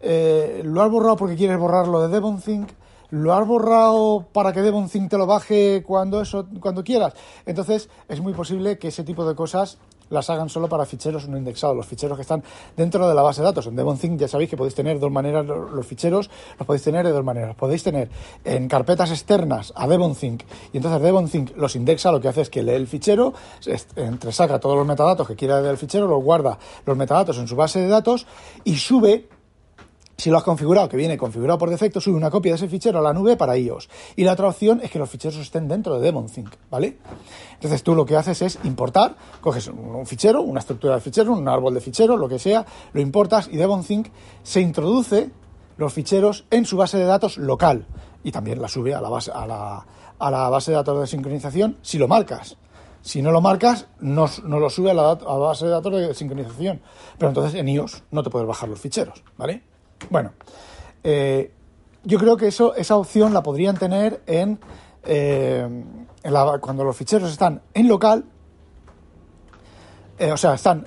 eh, 0.00 0.62
lo 0.64 0.82
has 0.82 0.90
borrado 0.90 1.16
porque 1.16 1.36
quieres 1.36 1.58
borrarlo 1.58 2.00
de 2.00 2.08
DevonThink, 2.08 2.70
lo 3.10 3.34
has 3.34 3.46
borrado 3.46 4.26
para 4.32 4.52
que 4.52 4.62
DevonThink 4.62 5.10
te 5.10 5.18
lo 5.18 5.26
baje 5.26 5.82
cuando 5.82 6.20
eso, 6.20 6.46
cuando 6.60 6.84
quieras. 6.84 7.14
Entonces 7.44 7.88
es 8.08 8.20
muy 8.20 8.32
posible 8.32 8.78
que 8.78 8.88
ese 8.88 9.04
tipo 9.04 9.26
de 9.26 9.34
cosas 9.34 9.78
las 10.10 10.28
hagan 10.28 10.48
solo 10.48 10.68
para 10.68 10.84
ficheros 10.84 11.28
no 11.28 11.38
indexados, 11.38 11.76
los 11.76 11.86
ficheros 11.86 12.16
que 12.18 12.22
están 12.22 12.42
dentro 12.76 13.08
de 13.08 13.14
la 13.14 13.22
base 13.22 13.40
de 13.40 13.46
datos. 13.46 13.66
En 13.66 13.76
DevonThink 13.76 14.18
ya 14.18 14.28
sabéis 14.28 14.50
que 14.50 14.56
podéis 14.56 14.74
tener 14.74 14.98
dos 14.98 15.10
maneras 15.10 15.46
los 15.46 15.86
ficheros, 15.86 16.30
los 16.58 16.66
podéis 16.66 16.82
tener 16.82 17.06
de 17.06 17.12
dos 17.12 17.24
maneras. 17.24 17.54
Podéis 17.56 17.82
tener 17.82 18.10
en 18.44 18.68
carpetas 18.68 19.10
externas 19.10 19.72
a 19.76 19.86
DevonThink 19.86 20.42
y 20.72 20.76
entonces 20.76 21.00
DevonThink 21.00 21.56
los 21.56 21.76
indexa, 21.76 22.12
lo 22.12 22.20
que 22.20 22.28
hace 22.28 22.42
es 22.42 22.50
que 22.50 22.62
lee 22.62 22.72
el 22.72 22.86
fichero, 22.86 23.32
entresaca 23.96 24.58
todos 24.58 24.76
los 24.76 24.86
metadatos 24.86 25.26
que 25.26 25.36
quiera 25.36 25.62
del 25.62 25.76
fichero, 25.76 26.06
los 26.06 26.22
guarda 26.22 26.58
los 26.86 26.96
metadatos 26.96 27.38
en 27.38 27.46
su 27.46 27.56
base 27.56 27.80
de 27.80 27.88
datos 27.88 28.26
y 28.64 28.76
sube 28.76 29.28
si 30.20 30.30
lo 30.30 30.36
has 30.36 30.44
configurado, 30.44 30.88
que 30.88 30.96
viene 30.96 31.16
configurado 31.16 31.58
por 31.58 31.70
defecto, 31.70 32.00
sube 32.00 32.16
una 32.16 32.30
copia 32.30 32.52
de 32.52 32.56
ese 32.56 32.68
fichero 32.68 32.98
a 32.98 33.02
la 33.02 33.12
nube 33.12 33.36
para 33.36 33.56
iOS. 33.56 33.88
Y 34.16 34.24
la 34.24 34.32
otra 34.32 34.48
opción 34.48 34.80
es 34.82 34.90
que 34.90 34.98
los 34.98 35.08
ficheros 35.08 35.38
estén 35.38 35.66
dentro 35.66 35.98
de 35.98 36.02
DemonThink, 36.02 36.50
¿vale? 36.70 36.98
Entonces 37.54 37.82
tú 37.82 37.94
lo 37.94 38.04
que 38.04 38.16
haces 38.16 38.42
es 38.42 38.58
importar, 38.64 39.16
coges 39.40 39.68
un 39.68 40.06
fichero, 40.06 40.42
una 40.42 40.60
estructura 40.60 40.96
de 40.96 41.00
fichero, 41.00 41.32
un 41.32 41.48
árbol 41.48 41.74
de 41.74 41.80
fichero, 41.80 42.16
lo 42.16 42.28
que 42.28 42.38
sea, 42.38 42.64
lo 42.92 43.00
importas 43.00 43.48
y 43.50 43.56
DemonThink 43.56 44.08
se 44.42 44.60
introduce 44.60 45.30
los 45.76 45.92
ficheros 45.92 46.44
en 46.50 46.66
su 46.66 46.76
base 46.76 46.98
de 46.98 47.04
datos 47.04 47.38
local 47.38 47.86
y 48.22 48.30
también 48.30 48.60
la 48.60 48.68
sube 48.68 48.94
a 48.94 49.00
la 49.00 49.08
base, 49.08 49.32
a 49.32 49.46
la, 49.46 49.86
a 50.18 50.30
la 50.30 50.50
base 50.50 50.70
de 50.70 50.76
datos 50.76 51.00
de 51.00 51.06
sincronización 51.06 51.78
si 51.80 51.98
lo 51.98 52.06
marcas. 52.06 52.56
Si 53.02 53.22
no 53.22 53.32
lo 53.32 53.40
marcas, 53.40 53.86
no, 54.00 54.26
no 54.44 54.60
lo 54.60 54.68
sube 54.68 54.90
a 54.90 54.94
la, 54.94 55.12
a 55.12 55.14
la, 55.14 55.38
base 55.38 55.64
de 55.64 55.70
datos 55.70 55.92
de 55.94 56.12
sincronización. 56.12 56.82
Pero 57.16 57.30
entonces 57.30 57.58
en 57.58 57.66
iOS 57.66 58.02
no 58.10 58.22
te 58.22 58.28
puedes 58.28 58.46
bajar 58.46 58.68
los 58.68 58.78
ficheros, 58.78 59.24
¿vale? 59.38 59.62
Bueno, 60.08 60.32
eh, 61.04 61.52
yo 62.04 62.18
creo 62.18 62.36
que 62.36 62.48
eso, 62.48 62.74
esa 62.74 62.96
opción 62.96 63.34
la 63.34 63.42
podrían 63.42 63.76
tener 63.76 64.22
en, 64.26 64.58
eh, 65.04 65.84
la, 66.24 66.58
cuando 66.60 66.84
los 66.84 66.96
ficheros 66.96 67.30
están 67.30 67.60
en 67.74 67.88
local, 67.88 68.24
eh, 70.18 70.32
o 70.32 70.36
sea, 70.36 70.54
están, 70.54 70.86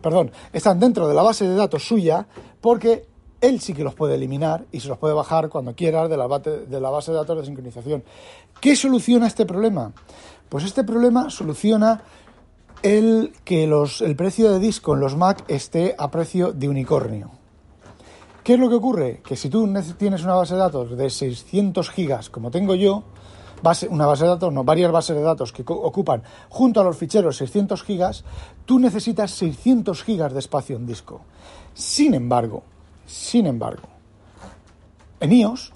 perdón, 0.00 0.30
están 0.52 0.78
dentro 0.78 1.08
de 1.08 1.14
la 1.14 1.22
base 1.22 1.46
de 1.46 1.54
datos 1.54 1.86
suya, 1.86 2.26
porque 2.60 3.06
él 3.40 3.60
sí 3.60 3.74
que 3.74 3.84
los 3.84 3.94
puede 3.94 4.14
eliminar 4.14 4.64
y 4.72 4.80
se 4.80 4.88
los 4.88 4.98
puede 4.98 5.12
bajar 5.12 5.48
cuando 5.48 5.74
quiera 5.74 6.08
de 6.08 6.16
la, 6.16 6.26
base, 6.26 6.50
de 6.50 6.80
datos 6.80 7.36
de 7.36 7.44
sincronización. 7.44 8.04
¿Qué 8.60 8.76
soluciona 8.76 9.26
este 9.26 9.44
problema? 9.44 9.92
Pues 10.48 10.64
este 10.64 10.84
problema 10.84 11.30
soluciona 11.30 12.02
el 12.82 13.32
que 13.44 13.64
el 13.64 14.16
precio 14.16 14.52
de 14.52 14.60
disco 14.60 14.94
en 14.94 15.00
los 15.00 15.16
Mac 15.16 15.44
esté 15.48 15.94
a 15.98 16.10
precio 16.10 16.52
de 16.52 16.68
unicornio. 16.68 17.32
¿Qué 18.44 18.54
es 18.54 18.60
lo 18.60 18.68
que 18.68 18.74
ocurre? 18.74 19.22
Que 19.24 19.36
si 19.36 19.48
tú 19.48 19.66
tienes 19.96 20.22
una 20.22 20.34
base 20.34 20.52
de 20.52 20.60
datos 20.60 20.96
de 20.96 21.08
600 21.08 21.88
gigas, 21.88 22.28
como 22.28 22.50
tengo 22.50 22.74
yo, 22.74 23.02
una 23.88 24.04
base 24.04 24.24
de 24.24 24.30
datos, 24.30 24.52
no, 24.52 24.64
varias 24.64 24.92
bases 24.92 25.16
de 25.16 25.22
datos 25.22 25.50
que 25.50 25.64
ocupan 25.66 26.22
junto 26.50 26.78
a 26.78 26.84
los 26.84 26.98
ficheros 26.98 27.38
600 27.38 27.82
gigas, 27.82 28.22
tú 28.66 28.78
necesitas 28.78 29.30
600 29.30 30.04
gigas 30.04 30.34
de 30.34 30.40
espacio 30.40 30.76
en 30.76 30.86
disco. 30.86 31.22
Sin 31.72 32.12
embargo, 32.12 32.62
sin 33.06 33.46
embargo, 33.46 33.88
En 35.20 35.32
iOS, 35.32 35.72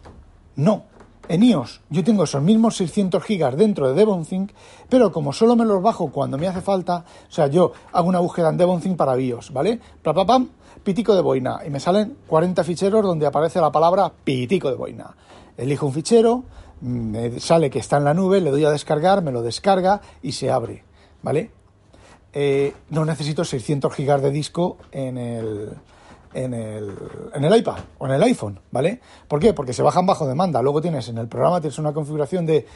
no. 0.56 0.84
En 1.28 1.42
iOS 1.42 1.82
yo 1.90 2.02
tengo 2.02 2.24
esos 2.24 2.42
mismos 2.42 2.76
600 2.78 3.22
gigas 3.22 3.54
dentro 3.54 3.88
de 3.88 3.94
DevonThink, 3.94 4.52
pero 4.88 5.12
como 5.12 5.34
solo 5.34 5.56
me 5.56 5.66
los 5.66 5.82
bajo 5.82 6.10
cuando 6.10 6.38
me 6.38 6.46
hace 6.46 6.62
falta, 6.62 7.04
o 7.28 7.30
sea, 7.30 7.48
yo 7.48 7.72
hago 7.92 8.08
una 8.08 8.20
búsqueda 8.20 8.48
en 8.48 8.56
DevonThink 8.56 8.96
para 8.96 9.14
BIOS, 9.14 9.52
¿vale? 9.52 9.78
Pam, 10.02 10.26
pam, 10.26 10.48
pitico 10.82 11.14
de 11.14 11.20
boina, 11.20 11.60
y 11.66 11.70
me 11.70 11.80
salen 11.80 12.16
40 12.26 12.64
ficheros 12.64 13.04
donde 13.04 13.26
aparece 13.26 13.60
la 13.60 13.70
palabra 13.70 14.10
pitico 14.24 14.70
de 14.70 14.76
boina. 14.76 15.14
Elijo 15.58 15.84
un 15.84 15.92
fichero, 15.92 16.44
me 16.80 17.38
sale 17.40 17.68
que 17.68 17.80
está 17.80 17.98
en 17.98 18.04
la 18.04 18.14
nube, 18.14 18.40
le 18.40 18.50
doy 18.50 18.64
a 18.64 18.70
descargar, 18.70 19.22
me 19.22 19.30
lo 19.30 19.42
descarga 19.42 20.00
y 20.22 20.32
se 20.32 20.50
abre, 20.50 20.84
¿vale? 21.22 21.50
Eh, 22.32 22.72
no 22.88 23.04
necesito 23.04 23.44
600 23.44 23.92
gigas 23.92 24.22
de 24.22 24.30
disco 24.30 24.78
en 24.92 25.18
el, 25.18 25.72
en 26.34 26.54
el, 26.54 26.94
en 27.34 27.44
el 27.44 27.56
iPad 27.56 27.78
o 27.98 28.06
en 28.06 28.12
el 28.12 28.22
iPhone, 28.22 28.60
¿vale? 28.70 29.00
¿Por 29.26 29.40
qué? 29.40 29.52
Porque 29.52 29.72
se 29.72 29.82
bajan 29.82 30.06
bajo 30.06 30.26
demanda. 30.26 30.62
Luego 30.62 30.80
tienes 30.80 31.08
en 31.08 31.18
el 31.18 31.28
programa 31.28 31.60
tienes 31.60 31.78
una 31.78 31.92
configuración 31.92 32.46
de 32.46 32.66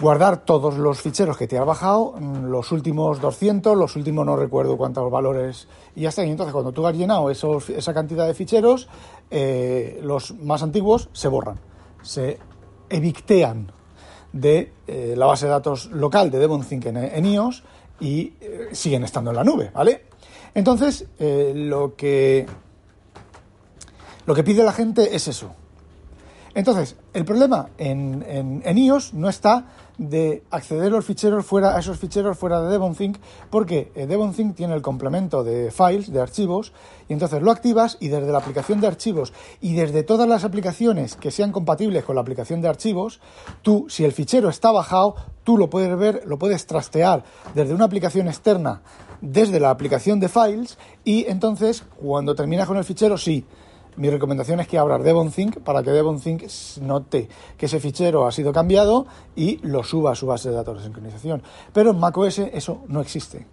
guardar 0.00 0.44
todos 0.44 0.76
los 0.78 1.00
ficheros 1.00 1.36
que 1.36 1.46
te 1.46 1.58
has 1.58 1.66
bajado, 1.66 2.14
mm, 2.18 2.44
los 2.46 2.72
últimos 2.72 3.20
200, 3.20 3.76
los 3.76 3.96
últimos 3.96 4.24
no 4.24 4.36
recuerdo 4.36 4.76
cuántos 4.76 5.10
valores 5.10 5.68
y 5.96 6.06
está. 6.06 6.24
Y 6.24 6.30
entonces 6.30 6.52
cuando 6.52 6.72
tú 6.72 6.86
has 6.86 6.96
llenado 6.96 7.30
esos, 7.30 7.70
esa 7.70 7.94
cantidad 7.94 8.26
de 8.26 8.34
ficheros, 8.34 8.88
eh, 9.30 10.00
los 10.02 10.34
más 10.36 10.62
antiguos 10.62 11.08
se 11.12 11.28
borran, 11.28 11.58
se 12.02 12.38
evictean 12.88 13.72
de 14.32 14.72
eh, 14.86 15.14
la 15.16 15.26
base 15.26 15.46
de 15.46 15.52
datos 15.52 15.86
local 15.86 16.30
de 16.30 16.38
DevonThink 16.38 16.86
en, 16.86 16.96
en 16.96 17.26
iOS 17.26 17.64
y 18.00 18.34
eh, 18.40 18.68
siguen 18.72 19.04
estando 19.04 19.30
en 19.30 19.36
la 19.36 19.44
nube, 19.44 19.70
¿vale? 19.74 20.07
Entonces, 20.58 21.06
lo 21.20 21.94
que 21.94 22.46
lo 24.26 24.34
que 24.34 24.42
pide 24.42 24.64
la 24.64 24.72
gente 24.72 25.14
es 25.14 25.28
eso. 25.28 25.54
Entonces, 26.54 26.96
el 27.12 27.24
problema 27.24 27.68
en, 27.78 28.24
en, 28.64 28.78
iOS 28.78 29.14
no 29.14 29.28
está 29.28 29.66
de 29.98 30.44
acceder 30.50 30.92
los 30.92 31.04
ficheros 31.04 31.44
fuera, 31.44 31.76
a 31.76 31.80
esos 31.80 31.98
ficheros 31.98 32.38
fuera 32.38 32.62
de 32.62 32.70
DevonThink, 32.70 33.18
porque 33.50 33.92
eh, 33.94 34.06
DevonThink 34.06 34.54
tiene 34.54 34.74
el 34.74 34.82
complemento 34.82 35.44
de 35.44 35.70
files, 35.70 36.12
de 36.12 36.20
archivos, 36.20 36.72
y 37.08 37.12
entonces 37.12 37.42
lo 37.42 37.50
activas 37.50 37.96
y 38.00 38.08
desde 38.08 38.30
la 38.30 38.38
aplicación 38.38 38.80
de 38.80 38.86
archivos 38.86 39.32
y 39.60 39.74
desde 39.74 40.04
todas 40.04 40.28
las 40.28 40.44
aplicaciones 40.44 41.16
que 41.16 41.30
sean 41.30 41.52
compatibles 41.52 42.04
con 42.04 42.14
la 42.14 42.22
aplicación 42.22 42.60
de 42.60 42.68
archivos, 42.68 43.20
tú, 43.62 43.86
si 43.88 44.04
el 44.04 44.12
fichero 44.12 44.48
está 44.48 44.70
bajado, 44.70 45.16
tú 45.44 45.58
lo 45.58 45.68
puedes 45.68 45.96
ver, 45.98 46.22
lo 46.26 46.38
puedes 46.38 46.66
trastear 46.66 47.24
desde 47.54 47.74
una 47.74 47.84
aplicación 47.84 48.28
externa, 48.28 48.82
desde 49.20 49.58
la 49.58 49.70
aplicación 49.70 50.20
de 50.20 50.28
files, 50.28 50.78
y 51.04 51.26
entonces 51.28 51.82
cuando 52.00 52.34
terminas 52.34 52.68
con 52.68 52.76
el 52.76 52.84
fichero, 52.84 53.18
sí 53.18 53.44
mi 53.98 54.10
recomendación 54.10 54.60
es 54.60 54.68
que 54.68 54.78
abras 54.78 55.02
DevonThink 55.02 55.58
para 55.58 55.82
que 55.82 55.90
DevonThink 55.90 56.44
note 56.80 57.28
que 57.56 57.66
ese 57.66 57.80
fichero 57.80 58.26
ha 58.26 58.32
sido 58.32 58.52
cambiado 58.52 59.06
y 59.34 59.58
lo 59.58 59.82
suba 59.82 60.12
a 60.12 60.14
su 60.14 60.26
base 60.26 60.50
de 60.50 60.54
datos 60.54 60.78
de 60.78 60.84
sincronización. 60.84 61.42
Pero 61.72 61.90
en 61.90 61.98
macOS 61.98 62.38
eso 62.38 62.82
no 62.86 63.00
existe. 63.00 63.46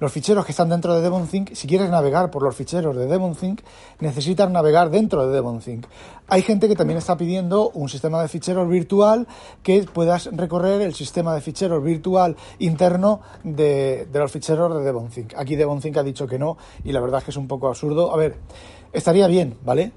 Los 0.00 0.12
ficheros 0.12 0.44
que 0.44 0.50
están 0.50 0.68
dentro 0.68 0.94
de 0.94 1.02
DevonThink, 1.02 1.54
si 1.54 1.68
quieres 1.68 1.88
navegar 1.88 2.30
por 2.30 2.42
los 2.42 2.54
ficheros 2.56 2.96
de 2.96 3.06
DevonThink, 3.06 3.60
necesitas 4.00 4.50
navegar 4.50 4.90
dentro 4.90 5.26
de 5.26 5.32
DevonThink. 5.32 5.86
Hay 6.26 6.42
gente 6.42 6.66
que 6.68 6.74
también 6.74 6.98
está 6.98 7.16
pidiendo 7.16 7.70
un 7.70 7.88
sistema 7.88 8.20
de 8.20 8.28
ficheros 8.28 8.68
virtual 8.68 9.28
que 9.62 9.84
puedas 9.84 10.26
recorrer 10.32 10.82
el 10.82 10.94
sistema 10.94 11.34
de 11.34 11.40
ficheros 11.40 11.82
virtual 11.82 12.36
interno 12.58 13.20
de, 13.44 14.08
de 14.10 14.18
los 14.18 14.32
ficheros 14.32 14.74
de 14.74 14.82
DevonThink. 14.82 15.34
Aquí 15.36 15.54
DevonThink 15.54 15.96
ha 15.96 16.02
dicho 16.02 16.26
que 16.26 16.38
no 16.38 16.56
y 16.82 16.90
la 16.90 17.00
verdad 17.00 17.18
es 17.18 17.24
que 17.24 17.30
es 17.30 17.36
un 17.36 17.46
poco 17.46 17.68
absurdo. 17.68 18.12
A 18.12 18.16
ver, 18.16 18.36
estaría 18.94 19.26
bien, 19.26 19.58
¿vale? 19.64 19.92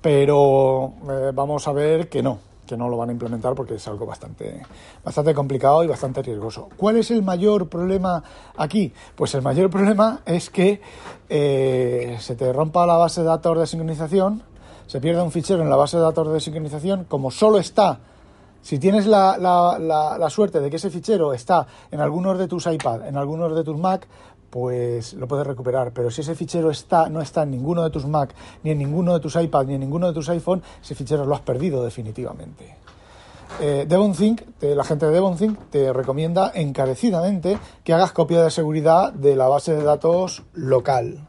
Pero 0.00 0.94
eh, 1.10 1.32
vamos 1.34 1.66
a 1.68 1.72
ver 1.72 2.08
que 2.08 2.22
no, 2.22 2.38
que 2.66 2.76
no 2.76 2.88
lo 2.88 2.96
van 2.96 3.10
a 3.10 3.12
implementar 3.12 3.54
porque 3.54 3.74
es 3.74 3.88
algo 3.88 4.06
bastante, 4.06 4.62
bastante 5.04 5.34
complicado 5.34 5.84
y 5.84 5.88
bastante 5.88 6.22
riesgoso. 6.22 6.68
¿Cuál 6.76 6.96
es 6.96 7.10
el 7.10 7.22
mayor 7.22 7.68
problema 7.68 8.22
aquí? 8.56 8.92
Pues 9.14 9.34
el 9.34 9.42
mayor 9.42 9.68
problema 9.68 10.20
es 10.24 10.48
que 10.48 10.80
eh, 11.28 12.16
se 12.20 12.36
te 12.36 12.52
rompa 12.52 12.86
la 12.86 12.96
base 12.96 13.20
de 13.20 13.26
datos 13.26 13.58
de 13.58 13.66
sincronización, 13.66 14.42
se 14.86 15.00
pierde 15.00 15.22
un 15.22 15.32
fichero 15.32 15.62
en 15.62 15.70
la 15.70 15.76
base 15.76 15.96
de 15.96 16.04
datos 16.04 16.32
de 16.32 16.40
sincronización, 16.40 17.04
como 17.04 17.30
solo 17.30 17.58
está 17.58 17.98
si 18.66 18.80
tienes 18.80 19.06
la, 19.06 19.38
la, 19.38 20.18
la, 20.18 20.28
suerte 20.28 20.58
de 20.58 20.68
que 20.68 20.74
ese 20.74 20.90
fichero 20.90 21.32
está 21.32 21.68
en 21.92 22.00
algunos 22.00 22.36
de 22.36 22.48
tus 22.48 22.66
iPad, 22.66 23.06
en 23.06 23.16
algunos 23.16 23.54
de 23.54 23.62
tus 23.62 23.78
Mac, 23.78 24.08
pues 24.56 25.12
lo 25.12 25.28
puedes 25.28 25.46
recuperar. 25.46 25.92
Pero 25.92 26.10
si 26.10 26.22
ese 26.22 26.34
fichero 26.34 26.70
está, 26.70 27.10
no 27.10 27.20
está 27.20 27.42
en 27.42 27.50
ninguno 27.50 27.84
de 27.84 27.90
tus 27.90 28.06
Mac, 28.06 28.34
ni 28.62 28.70
en 28.70 28.78
ninguno 28.78 29.12
de 29.12 29.20
tus 29.20 29.36
iPad, 29.36 29.66
ni 29.66 29.74
en 29.74 29.80
ninguno 29.80 30.06
de 30.06 30.14
tus 30.14 30.30
iPhone, 30.30 30.62
ese 30.82 30.94
fichero 30.94 31.26
lo 31.26 31.34
has 31.34 31.42
perdido 31.42 31.84
definitivamente. 31.84 32.74
Eh, 33.60 33.84
DevonThink, 33.86 34.40
la 34.62 34.82
gente 34.82 35.04
de 35.04 35.12
DevonThink 35.12 35.58
te 35.68 35.92
recomienda 35.92 36.52
encarecidamente 36.54 37.58
que 37.84 37.92
hagas 37.92 38.12
copia 38.12 38.42
de 38.42 38.50
seguridad 38.50 39.12
de 39.12 39.36
la 39.36 39.46
base 39.46 39.74
de 39.74 39.82
datos 39.82 40.42
local. 40.54 41.28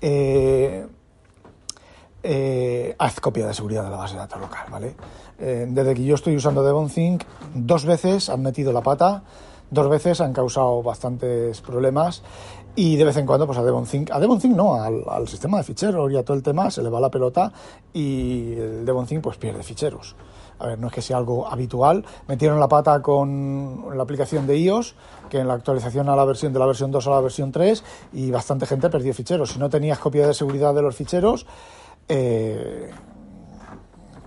Eh, 0.00 0.86
eh, 2.22 2.94
haz 2.96 3.18
copia 3.18 3.48
de 3.48 3.54
seguridad 3.54 3.82
de 3.82 3.90
la 3.90 3.96
base 3.96 4.14
de 4.14 4.20
datos 4.20 4.40
local, 4.40 4.66
¿vale? 4.70 4.94
desde 5.36 5.94
que 5.94 6.04
yo 6.04 6.14
estoy 6.14 6.36
usando 6.36 6.62
DevonThink, 6.62 7.24
dos 7.54 7.84
veces 7.84 8.28
han 8.28 8.40
metido 8.40 8.72
la 8.72 8.82
pata 8.82 9.24
dos 9.74 9.88
veces 9.88 10.20
han 10.20 10.32
causado 10.32 10.82
bastantes 10.82 11.60
problemas 11.60 12.22
y 12.76 12.96
de 12.96 13.04
vez 13.04 13.16
en 13.16 13.26
cuando 13.26 13.46
pues 13.46 13.58
a 13.58 13.62
DevonThink, 13.62 14.10
a 14.10 14.18
DevonThink 14.18 14.54
no, 14.56 14.74
al, 14.74 15.28
sistema 15.28 15.58
de 15.58 15.64
ficheros 15.64 16.10
y 16.10 16.16
a 16.16 16.24
todo 16.24 16.36
el 16.36 16.42
tema 16.42 16.70
se 16.70 16.82
le 16.82 16.88
va 16.88 17.00
la 17.00 17.10
pelota 17.10 17.52
y 17.92 18.54
el 18.54 18.86
DevonThink 18.86 19.22
pues 19.22 19.36
pierde 19.36 19.62
ficheros. 19.62 20.16
A 20.58 20.68
ver, 20.68 20.78
no 20.78 20.86
es 20.86 20.92
que 20.92 21.02
sea 21.02 21.16
algo 21.16 21.48
habitual. 21.48 22.04
Metieron 22.28 22.60
la 22.60 22.68
pata 22.68 23.02
con 23.02 23.86
la 23.96 24.02
aplicación 24.02 24.46
de 24.46 24.56
iOS, 24.56 24.94
que 25.28 25.38
en 25.38 25.48
la 25.48 25.54
actualización 25.54 26.08
a 26.08 26.16
la 26.16 26.24
versión 26.24 26.52
de 26.52 26.60
la 26.60 26.66
versión 26.66 26.92
2 26.92 27.06
a 27.08 27.10
la 27.10 27.20
versión 27.20 27.50
3 27.50 27.84
y 28.12 28.30
bastante 28.30 28.64
gente 28.64 28.88
perdió 28.88 29.12
ficheros. 29.12 29.50
Si 29.50 29.58
no 29.58 29.68
tenías 29.68 29.98
copia 29.98 30.26
de 30.26 30.32
seguridad 30.32 30.72
de 30.72 30.82
los 30.82 30.94
ficheros, 30.94 31.46
eh, 32.08 32.90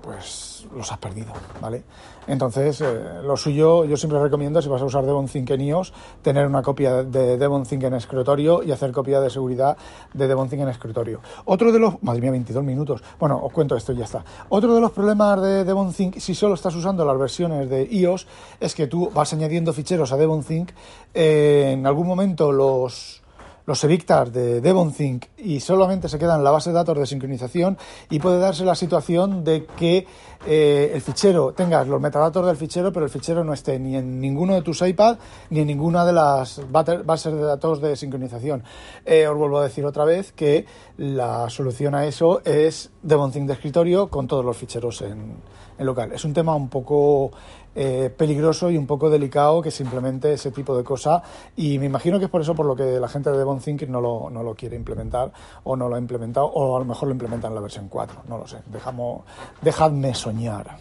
pues 0.01 0.46
los 0.77 0.91
has 0.91 0.97
perdido, 0.97 1.33
¿vale? 1.61 1.83
Entonces, 2.27 2.81
eh, 2.81 3.21
lo 3.23 3.37
suyo, 3.37 3.85
yo 3.85 3.97
siempre 3.97 4.19
recomiendo, 4.19 4.61
si 4.61 4.69
vas 4.69 4.81
a 4.81 4.85
usar 4.85 5.05
DevonThink 5.05 5.49
en 5.51 5.61
iOS, 5.61 5.93
tener 6.21 6.45
una 6.45 6.61
copia 6.61 7.03
de 7.03 7.37
DevonThink 7.37 7.83
en 7.83 7.93
escritorio 7.95 8.63
y 8.63 8.71
hacer 8.71 8.91
copia 8.91 9.21
de 9.21 9.29
seguridad 9.29 9.77
de 10.13 10.27
DevonThink 10.27 10.61
en 10.61 10.69
escritorio. 10.69 11.21
Otro 11.45 11.71
de 11.71 11.79
los... 11.79 12.01
Madre 12.03 12.21
mía, 12.21 12.31
22 12.31 12.63
minutos. 12.63 13.03
Bueno, 13.19 13.39
os 13.41 13.51
cuento 13.51 13.75
esto 13.75 13.93
y 13.93 13.97
ya 13.97 14.05
está. 14.05 14.23
Otro 14.49 14.75
de 14.75 14.81
los 14.81 14.91
problemas 14.91 15.41
de 15.41 15.63
DevonThink, 15.63 16.17
si 16.17 16.35
solo 16.35 16.55
estás 16.55 16.75
usando 16.75 17.05
las 17.05 17.17
versiones 17.17 17.69
de 17.69 17.83
iOS, 17.83 18.27
es 18.59 18.75
que 18.75 18.87
tú 18.87 19.09
vas 19.13 19.31
añadiendo 19.33 19.73
ficheros 19.73 20.11
a 20.11 20.17
DevonThink, 20.17 20.71
eh, 21.13 21.71
en 21.73 21.87
algún 21.87 22.07
momento 22.07 22.51
los 22.51 23.21
los 23.67 23.83
evictas 23.83 24.31
de 24.31 24.61
DevonThink 24.61 25.25
y 25.37 25.59
solamente 25.59 26.07
se 26.07 26.17
quedan 26.17 26.39
en 26.39 26.45
la 26.45 26.51
base 26.51 26.69
de 26.69 26.75
datos 26.75 26.97
de 26.97 27.05
sincronización 27.05 27.77
y 28.09 28.19
puede 28.19 28.39
darse 28.39 28.63
la 28.63 28.75
situación 28.75 29.43
de 29.43 29.65
que 29.65 30.07
eh, 30.45 30.91
el 30.93 31.01
fichero, 31.01 31.51
tengas 31.51 31.85
los 31.85 31.99
metadatos 31.99 32.45
del 32.45 32.55
fichero, 32.55 32.93
pero 32.93 33.05
el 33.05 33.11
fichero 33.11 33.43
no 33.43 33.51
esté 33.51 33.77
ni 33.77 33.97
en 33.97 34.21
ninguno 34.21 34.53
de 34.53 34.61
tus 34.61 34.81
iPad 34.81 35.17
ni 35.49 35.59
en 35.59 35.67
ninguna 35.67 36.05
de 36.05 36.13
las 36.13 36.61
bases 36.71 37.33
de 37.33 37.41
datos 37.41 37.81
de 37.81 37.97
sincronización. 37.97 38.63
Eh, 39.05 39.27
os 39.27 39.37
vuelvo 39.37 39.59
a 39.59 39.63
decir 39.63 39.85
otra 39.85 40.05
vez 40.05 40.31
que 40.31 40.65
la 40.95 41.49
solución 41.49 41.93
a 41.93 42.05
eso 42.05 42.41
es 42.45 42.91
DevonThink 43.03 43.47
de 43.47 43.53
escritorio 43.53 44.07
con 44.07 44.27
todos 44.27 44.45
los 44.45 44.55
ficheros 44.55 45.01
en, 45.01 45.35
en 45.77 45.85
local. 45.85 46.11
Es 46.11 46.25
un 46.25 46.33
tema 46.33 46.55
un 46.55 46.69
poco 46.69 47.31
eh, 47.75 48.11
peligroso 48.15 48.71
y 48.71 48.77
un 48.77 48.87
poco 48.87 49.09
delicado 49.09 49.61
que 49.61 49.69
simplemente 49.69 50.33
ese 50.33 50.51
tipo 50.51 50.75
de 50.75 50.83
cosa 50.83 51.21
y 51.55 51.77
me 51.77 51.85
imagino 51.85 52.17
que 52.17 52.25
es 52.25 52.31
por 52.31 52.41
eso 52.41 52.55
por 52.55 52.65
lo 52.65 52.75
que 52.75 52.99
la 52.99 53.07
gente 53.07 53.29
de 53.29 53.37
DevonThink 53.37 53.83
no 53.83 54.01
lo, 54.01 54.29
no 54.31 54.41
lo 54.41 54.55
quiere 54.55 54.75
implementar 54.75 55.31
o 55.63 55.75
no 55.75 55.87
lo 55.87 55.95
ha 55.95 55.99
implementado 55.99 56.47
o 56.47 56.75
a 56.75 56.79
lo 56.79 56.85
mejor 56.85 57.07
lo 57.07 57.13
implementa 57.13 57.47
en 57.47 57.55
la 57.55 57.61
versión 57.61 57.87
4, 57.87 58.23
no 58.27 58.39
lo 58.39 58.47
sé, 58.47 58.57
Dejamos, 58.71 59.21
dejadme 59.61 60.15
soñar. 60.15 60.77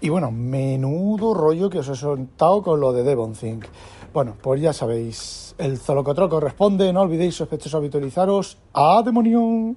Y 0.00 0.08
bueno, 0.08 0.30
menudo 0.30 1.34
rollo 1.34 1.68
que 1.68 1.80
os 1.80 1.88
he 1.88 1.96
soltado 1.96 2.62
con 2.62 2.80
lo 2.80 2.92
de 2.92 3.02
DevonThink. 3.02 3.66
Bueno, 4.14 4.34
pues 4.40 4.60
ya 4.60 4.72
sabéis, 4.72 5.54
el 5.58 5.78
Zolocotroco 5.78 6.40
responde, 6.40 6.92
no 6.92 7.02
olvidéis 7.02 7.34
sospechosos 7.34 7.74
habitualizaros. 7.74 8.58
¡A 8.72 9.02
demonio! 9.04 9.74